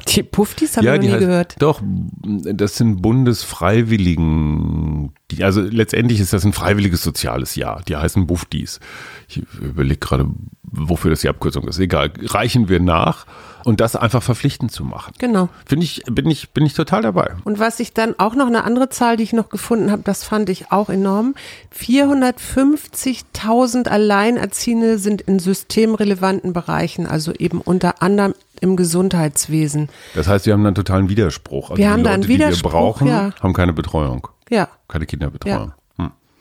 Die 0.07 0.23
Puffdis 0.23 0.77
haben 0.77 0.85
ja, 0.85 0.93
wir 0.93 0.99
noch 0.99 1.05
nie 1.05 1.11
heißt, 1.11 1.19
gehört. 1.19 1.55
Doch, 1.59 1.81
das 2.23 2.77
sind 2.77 3.01
Bundesfreiwilligen. 3.01 5.11
Die, 5.31 5.43
also 5.43 5.59
letztendlich 5.61 6.21
ist 6.21 6.33
das 6.33 6.45
ein 6.45 6.53
freiwilliges 6.53 7.03
soziales 7.03 7.55
Jahr. 7.55 7.81
Die 7.87 7.95
heißen 7.95 8.27
Buffdis. 8.27 8.79
Ich 9.27 9.41
überlege 9.59 9.99
gerade, 9.99 10.27
wofür 10.63 11.11
das 11.11 11.21
die 11.21 11.29
Abkürzung 11.29 11.67
ist. 11.67 11.79
Egal, 11.79 12.11
reichen 12.21 12.69
wir 12.69 12.79
nach 12.79 13.25
und 13.67 13.81
das 13.81 13.97
einfach 13.97 14.23
verpflichtend 14.23 14.71
zu 14.71 14.85
machen. 14.85 15.13
Genau. 15.17 15.49
Finde 15.65 15.83
ich, 15.83 16.01
bin 16.09 16.29
ich, 16.29 16.51
bin 16.51 16.65
ich 16.65 16.73
total 16.73 17.01
dabei. 17.01 17.35
Und 17.43 17.59
was 17.59 17.81
ich 17.81 17.91
dann 17.91 18.17
auch 18.17 18.33
noch 18.33 18.47
eine 18.47 18.63
andere 18.63 18.87
Zahl, 18.87 19.17
die 19.17 19.23
ich 19.23 19.33
noch 19.33 19.49
gefunden 19.49 19.91
habe, 19.91 20.03
das 20.03 20.23
fand 20.23 20.49
ich 20.49 20.71
auch 20.71 20.87
enorm. 20.87 21.35
450.000 21.77 23.89
Alleinerziehende 23.89 24.99
sind 24.99 25.19
in 25.19 25.39
systemrelevanten 25.39 26.53
Bereichen, 26.53 27.07
also 27.07 27.33
eben 27.33 27.59
unter 27.59 28.01
anderem 28.01 28.35
im 28.61 28.77
Gesundheitswesen. 28.77 29.89
Das 30.15 30.29
heißt, 30.29 30.45
wir 30.45 30.53
haben 30.53 30.65
einen 30.65 30.73
totalen 30.73 31.09
Widerspruch. 31.09 31.71
Also 31.71 31.81
wir 31.81 31.89
haben 31.89 32.03
Leute, 32.03 32.09
da 32.09 32.13
einen 32.13 32.29
Widerspruch, 32.29 32.69
die 32.69 32.73
wir 32.73 32.79
brauchen, 32.79 33.07
ja. 33.09 33.31
haben 33.41 33.51
keine 33.51 33.73
Betreuung. 33.73 34.29
Ja. 34.49 34.69
Keine 34.87 35.05
Kinderbetreuung. 35.05 35.67
Ja. 35.67 35.75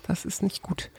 Das 0.06 0.24
ist 0.24 0.42
nicht 0.42 0.62
gut. 0.62 0.90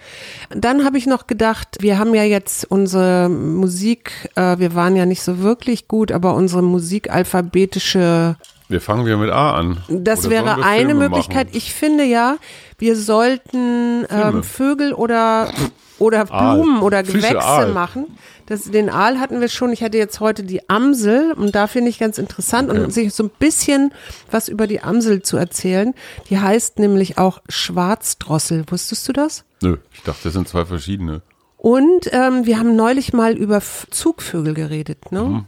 Dann 0.49 0.83
habe 0.83 0.97
ich 0.97 1.07
noch 1.07 1.27
gedacht, 1.27 1.77
wir 1.79 1.97
haben 1.97 2.13
ja 2.13 2.23
jetzt 2.23 2.65
unsere 2.69 3.29
Musik, 3.29 4.29
äh, 4.35 4.59
wir 4.59 4.75
waren 4.75 4.95
ja 4.95 5.05
nicht 5.05 5.21
so 5.21 5.39
wirklich 5.39 5.87
gut, 5.87 6.11
aber 6.11 6.33
unsere 6.35 6.61
musikalphabetische. 6.61 8.35
Wir 8.69 8.81
fangen 8.81 9.05
wieder 9.05 9.17
mit 9.17 9.29
A 9.29 9.53
an. 9.55 9.83
Das 9.87 10.21
oder 10.21 10.29
wäre 10.31 10.63
eine 10.63 10.93
Möglichkeit. 10.93 11.47
Machen? 11.47 11.57
Ich 11.57 11.73
finde 11.73 12.03
ja, 12.03 12.37
wir 12.77 12.95
sollten 12.95 14.05
ähm, 14.09 14.43
Vögel 14.43 14.93
oder 14.93 15.51
oder 15.99 16.25
Blumen 16.25 16.77
Aal. 16.77 16.83
oder 16.83 17.03
Gewächse 17.03 17.71
machen. 17.73 18.05
Das, 18.45 18.63
den 18.63 18.89
Aal 18.89 19.19
hatten 19.19 19.41
wir 19.41 19.49
schon. 19.49 19.71
Ich 19.71 19.83
hatte 19.83 19.97
jetzt 19.97 20.19
heute 20.19 20.43
die 20.43 20.69
Amsel 20.69 21.33
und 21.33 21.55
da 21.55 21.67
finde 21.67 21.89
ich 21.89 21.99
ganz 21.99 22.17
interessant 22.17 22.69
okay. 22.69 22.79
und 22.79 22.93
sich 22.93 23.13
so 23.13 23.23
ein 23.23 23.31
bisschen 23.39 23.93
was 24.31 24.47
über 24.47 24.67
die 24.67 24.81
Amsel 24.81 25.21
zu 25.21 25.37
erzählen. 25.37 25.93
Die 26.29 26.39
heißt 26.39 26.79
nämlich 26.79 27.17
auch 27.17 27.41
Schwarzdrossel. 27.49 28.65
Wusstest 28.69 29.07
du 29.07 29.13
das? 29.13 29.43
Nö, 29.61 29.77
ich 29.91 30.03
dachte, 30.03 30.21
das 30.25 30.33
sind 30.33 30.47
zwei 30.47 30.65
verschiedene. 30.65 31.21
Und 31.57 32.09
ähm, 32.11 32.45
wir 32.45 32.59
haben 32.59 32.75
neulich 32.75 33.13
mal 33.13 33.35
über 33.35 33.61
Zugvögel 33.89 34.53
geredet, 34.53 35.11
ne? 35.11 35.23
Mhm. 35.23 35.45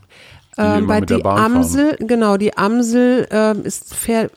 Die 0.59 0.63
ähm, 0.63 0.87
bei 0.87 1.01
die 1.01 1.23
Amsel, 1.23 1.91
fahren. 1.91 2.07
genau, 2.07 2.37
die 2.37 2.57
Amsel 2.57 3.27
ähm, 3.31 3.63
ist 3.63 3.95
fair, 3.95 4.29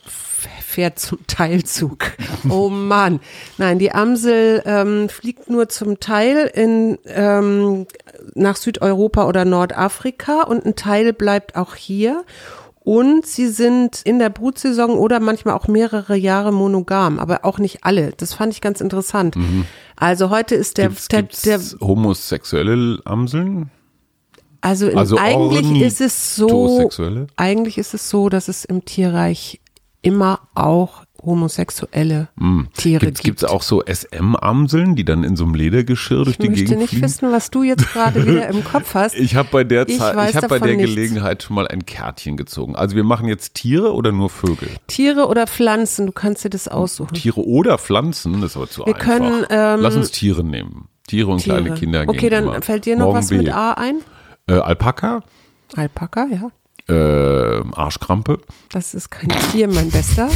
fährt 0.73 0.99
zum 0.99 1.19
Teilzug. 1.27 2.13
Oh 2.49 2.69
Mann. 2.69 3.21
Nein, 3.57 3.79
die 3.79 3.93
Amsel 3.93 4.63
ähm, 4.67 5.09
fliegt 5.09 5.49
nur 5.49 5.69
zum 5.69 6.01
Teil 6.01 6.51
in, 6.53 6.99
ähm, 7.07 7.87
nach 8.35 8.57
Südeuropa 8.57 9.27
oder 9.27 9.45
Nordafrika 9.45 10.43
und 10.43 10.67
ein 10.67 10.75
Teil 10.75 11.13
bleibt 11.13 11.55
auch 11.57 11.77
hier. 11.77 12.25
Und 12.81 13.27
sie 13.27 13.47
sind 13.47 14.03
in 14.03 14.19
der 14.19 14.29
Brutsaison 14.29 14.91
oder 14.99 15.21
manchmal 15.21 15.55
auch 15.55 15.69
mehrere 15.69 16.17
Jahre 16.17 16.53
monogam, 16.53 17.21
aber 17.21 17.45
auch 17.45 17.61
nicht 17.61 17.85
alle. 17.85 18.13
Das 18.17 18.35
fand 18.35 18.53
ich 18.53 18.61
ganz 18.61 18.81
interessant. 18.81 19.37
Mhm. 19.37 19.67
Also 19.95 20.31
heute 20.31 20.57
ist 20.57 20.79
der, 20.79 20.89
gibt's, 20.89 21.43
der, 21.43 21.59
der 21.59 21.79
homosexuelle 21.81 22.99
Amseln? 23.05 23.71
Also, 24.63 24.93
also 24.95 25.19
eigentlich 25.19 25.83
ist 25.83 26.01
es 26.01 26.37
so, 26.37 26.89
eigentlich 27.37 27.79
ist 27.79 27.95
es 27.95 28.09
so, 28.09 28.29
dass 28.29 28.47
es 28.47 28.65
im 28.65 28.85
Tierreich 28.85 29.61
immer 30.03 30.41
auch 30.55 31.03
homosexuelle 31.25 32.29
mm. 32.37 32.63
Tiere 32.77 33.07
gibt's, 33.07 33.23
gibt. 33.23 33.41
Gibt 33.41 33.43
es 33.43 33.49
auch 33.49 33.63
so 33.63 33.83
SM-Amseln, 33.85 34.97
die 34.97 35.05
dann 35.05 35.25
in 35.25 35.37
so 35.37 35.45
einem 35.45 35.55
Ledergeschirr 35.55 36.25
durch 36.25 36.37
die 36.37 36.49
Gegend 36.49 36.59
fliegen? 36.59 36.73
Ich 36.73 36.79
möchte 36.79 36.97
nicht 36.97 37.05
wissen, 37.05 37.33
was 37.33 37.51
du 37.51 37.63
jetzt 37.63 37.93
gerade 37.93 38.27
wieder 38.27 38.49
im 38.49 38.65
Kopf 38.65 38.95
hast. 38.95 39.17
Ich 39.17 39.37
habe 39.37 39.49
bei 39.51 39.65
der, 39.65 39.89
ich 39.89 39.97
ich 39.97 40.01
hab 40.01 40.49
bei 40.49 40.59
der 40.59 40.77
Gelegenheit 40.77 41.43
schon 41.43 41.57
mal 41.57 41.69
ein 41.69 41.87
Kärtchen 41.87 42.37
gezogen. 42.37 42.77
Also 42.77 42.97
wir 42.97 43.05
machen 43.05 43.29
jetzt 43.29 43.55
Tiere 43.55 43.95
oder 43.95 44.13
nur 44.13 44.31
Vögel? 44.31 44.69
Tiere 44.87 45.27
oder 45.27 45.47
Pflanzen, 45.47 46.07
du 46.07 46.13
kannst 46.13 46.45
dir 46.45 46.51
das 46.51 46.69
aussuchen. 46.69 47.15
Tiere 47.15 47.45
oder 47.45 47.79
Pflanzen, 47.79 48.41
das 48.41 48.53
ist 48.53 48.57
aber 48.57 48.69
zu 48.69 48.87
wir 48.87 48.95
einfach. 48.95 49.01
Können, 49.01 49.47
ähm, 49.51 49.81
Lass 49.81 49.97
uns 49.97 50.11
Tiere 50.11 50.45
nehmen. 50.45 50.89
Tiere 51.07 51.31
und 51.31 51.39
Tiere. 51.39 51.63
kleine 51.63 51.79
Kinder. 51.79 52.05
Okay, 52.07 52.31
dann 52.31 52.63
fällt 52.63 52.87
dir 52.87 52.97
noch 52.97 53.07
Morgen 53.07 53.19
was 53.19 53.29
B. 53.29 53.39
mit 53.39 53.53
A 53.53 53.73
ein? 53.73 53.97
Äh, 54.49 54.55
Alpaka. 54.55 55.23
Alpaka, 55.77 56.27
ja. 56.27 56.51
Äh, 56.89 57.63
Arschkrampe. 57.75 58.41
Das 58.71 58.95
ist 58.95 59.11
kein 59.11 59.29
Tier, 59.51 59.69
mein 59.69 59.91
Bester. 59.91 60.29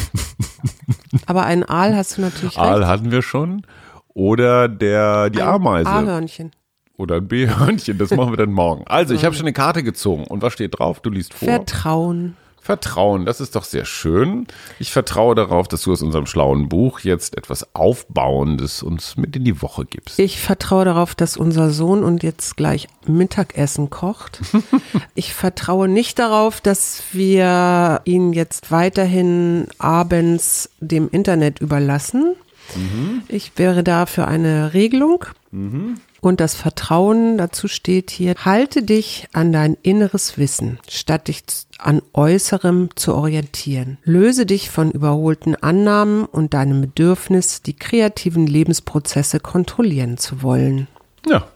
Aber 1.27 1.45
einen 1.45 1.65
Aal 1.65 1.97
hast 1.97 2.17
du 2.17 2.23
natürlich 2.23 2.57
Aal 2.59 2.79
recht. 2.79 2.89
hatten 2.89 3.11
wir 3.11 3.23
schon. 3.23 3.67
Oder 4.15 4.69
der, 4.69 5.31
die 5.31 5.43
ein 5.43 5.49
Ameise. 5.49 5.91
A-Hörnchen. 5.91 6.53
Oder 6.97 7.17
ein 7.17 7.29
B-Hörnchen, 7.29 7.99
das 7.99 8.11
machen 8.13 8.33
wir 8.33 8.39
dann 8.39 8.53
morgen. 8.53 8.85
Also, 8.87 9.13
ich 9.13 9.25
habe 9.27 9.35
schon 9.35 9.45
eine 9.45 9.53
Karte 9.53 9.83
gezogen. 9.83 10.25
Und 10.25 10.41
was 10.41 10.55
steht 10.55 10.79
drauf? 10.79 11.01
Du 11.01 11.11
liest 11.11 11.35
vor. 11.35 11.49
Vertrauen. 11.49 12.37
Vertrauen, 12.67 13.25
das 13.25 13.41
ist 13.41 13.55
doch 13.55 13.63
sehr 13.63 13.85
schön. 13.85 14.49
Ich 14.81 14.91
vertraue 14.91 15.37
darauf, 15.37 15.69
dass 15.69 15.83
du 15.83 15.93
aus 15.93 16.03
unserem 16.03 16.27
schlauen 16.27 16.69
Buch 16.69 16.99
jetzt 16.99 17.37
etwas 17.37 17.77
Aufbauendes 17.77 18.83
uns 18.83 19.17
mit 19.17 19.37
in 19.37 19.45
die 19.45 19.63
Woche 19.63 19.85
gibst. 19.85 20.19
Ich 20.19 20.41
vertraue 20.41 20.85
darauf, 20.85 21.15
dass 21.15 21.37
unser 21.37 21.71
Sohn 21.71 22.03
und 22.03 22.25
jetzt 22.25 22.57
gleich 22.57 22.89
Mittagessen 23.07 23.89
kocht. 23.89 24.41
ich 25.15 25.33
vertraue 25.33 25.87
nicht 25.87 26.19
darauf, 26.19 26.61
dass 26.61 27.05
wir 27.13 28.01
ihn 28.03 28.33
jetzt 28.33 28.73
weiterhin 28.73 29.69
abends 29.79 30.69
dem 30.81 31.09
Internet 31.09 31.61
überlassen. 31.61 32.35
Mhm. 32.75 33.23
Ich 33.29 33.53
wäre 33.55 33.85
da 33.85 34.07
für 34.07 34.27
eine 34.27 34.75
Regelung. 34.75 35.25
Mhm. 35.53 36.01
Und 36.21 36.41
das 36.41 36.55
Vertrauen 36.55 37.39
dazu 37.39 37.69
steht 37.69 38.11
hier, 38.11 38.35
halte 38.39 38.83
dich 38.83 39.29
an 39.33 39.53
dein 39.53 39.77
inneres 39.83 40.39
Wissen, 40.39 40.79
statt 40.89 41.29
dich 41.29 41.43
an 41.79 42.03
äußerem 42.13 42.91
zu 42.95 43.15
orientieren. 43.15 43.99
Löse 44.05 44.47
dich 44.47 44.71
von 44.71 44.91
überholten 44.91 45.55
Annahmen 45.57 46.25
und 46.25 46.55
deinem 46.55 46.81
Bedürfnis, 46.81 47.63
die 47.63 47.75
kreativen 47.75 48.47
Lebensprozesse 48.47 49.41
kontrollieren 49.41 50.17
zu 50.17 50.43
wollen. 50.43 50.89
Ja, 51.29 51.47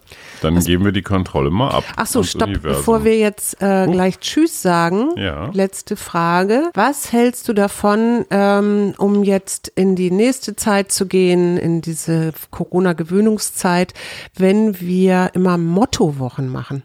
dann 0.41 0.57
Was, 0.57 0.65
geben 0.65 0.85
wir 0.85 0.93
die 0.93 1.03
Kontrolle 1.03 1.51
mal 1.51 1.71
ab. 1.71 1.85
Ach 1.97 2.07
so, 2.07 2.23
stopp, 2.23 2.49
Universum. 2.49 2.79
bevor 2.79 3.05
wir 3.05 3.19
jetzt 3.19 3.61
äh, 3.61 3.87
oh. 3.89 3.93
gleich 3.93 4.19
Tschüss 4.21 4.63
sagen. 4.63 5.11
Ja. 5.17 5.51
Letzte 5.53 5.97
Frage. 5.97 6.71
Was 6.75 7.13
hältst 7.13 7.49
du 7.49 7.53
davon, 7.53 8.25
ähm, 8.31 8.95
um 8.99 9.23
jetzt 9.23 9.69
in 9.69 9.97
die 9.97 10.11
nächste 10.11 10.57
Zeit 10.57 10.93
zu 10.93 11.07
gehen, 11.07 11.57
in 11.57 11.83
diese 11.83 12.33
Corona-Gewöhnungszeit, 12.51 13.95
wenn 14.37 14.81
wir 14.81 15.31
immer 15.35 15.59
Mottowochen 15.59 16.49
machen? 16.49 16.83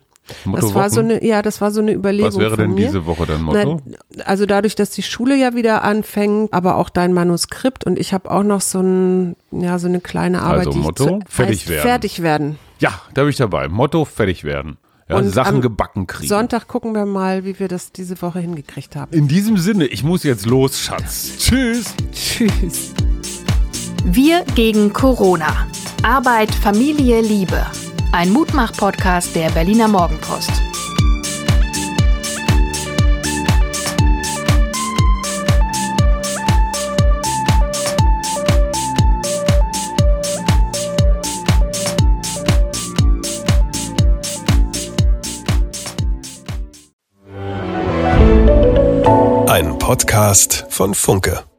Das 0.52 0.74
war 0.74 0.89
so 0.89 1.02
eine, 1.02 1.24
ja, 1.24 1.43
das 1.43 1.62
war 1.62 1.69
so 1.69 1.82
eine 1.82 1.93
Überlegung. 1.93 2.34
Was 2.34 2.39
wäre 2.39 2.58
denn 2.58 2.74
mir. 2.74 2.88
diese 2.88 3.06
Woche 3.06 3.28
dein 3.28 3.43
Motto? 3.43 3.82
Na, 3.86 4.24
also 4.26 4.48
dadurch, 4.48 4.74
dass 4.74 4.89
die 4.89 5.04
Schule 5.04 5.36
ja 5.36 5.54
wieder 5.54 5.84
anfängt, 5.84 6.52
aber 6.52 6.78
auch 6.78 6.89
dein 6.89 7.13
Manuskript 7.13 7.86
und 7.86 8.00
ich 8.00 8.12
habe 8.12 8.32
auch 8.32 8.41
noch 8.41 8.62
so 8.62 8.80
ein, 8.80 9.36
ja, 9.52 9.78
so 9.78 9.88
eine 9.88 10.00
kleine 10.00 10.41
Arbeit. 10.41 10.67
Also 10.67 10.80
Motto, 10.80 11.19
fertig 11.30 11.69
werden. 11.69 11.82
Fertig 11.84 12.21
werden. 12.24 12.60
Ja, 12.80 13.02
da 13.14 13.22
bin 13.22 13.30
ich 13.30 13.38
dabei. 13.38 13.68
Motto, 13.68 14.06
fertig 14.06 14.44
werden. 14.44 14.78
Ja, 15.08 15.18
Und 15.18 15.30
Sachen 15.30 15.62
gebacken 15.62 16.08
kriegen. 16.08 16.28
Sonntag 16.28 16.68
gucken 16.68 16.96
wir 16.96 17.06
mal, 17.06 17.46
wie 17.46 17.60
wir 17.60 17.68
das 17.68 17.92
diese 17.92 18.20
Woche 18.24 18.40
hingekriegt 18.40 18.96
haben. 18.96 19.14
In 19.14 19.28
diesem 19.28 19.58
Sinne, 19.58 19.86
ich 19.86 20.04
muss 20.04 20.24
jetzt 20.24 20.46
los, 20.48 20.80
Schatz. 20.80 21.38
Tschüss. 21.38 21.94
Tschüss. 22.12 22.94
Wir 24.04 24.44
gegen 24.56 24.94
Corona. 24.94 25.68
Arbeit, 26.02 26.54
Familie, 26.54 27.22
Liebe. 27.22 27.66
Ein 28.12 28.32
Mutmach-Podcast 28.34 29.36
der 29.36 29.50
Berliner 29.52 29.88
Morgenpost. 29.88 30.64
Podcast 49.95 50.65
von 50.67 50.93
Funke. 50.93 51.55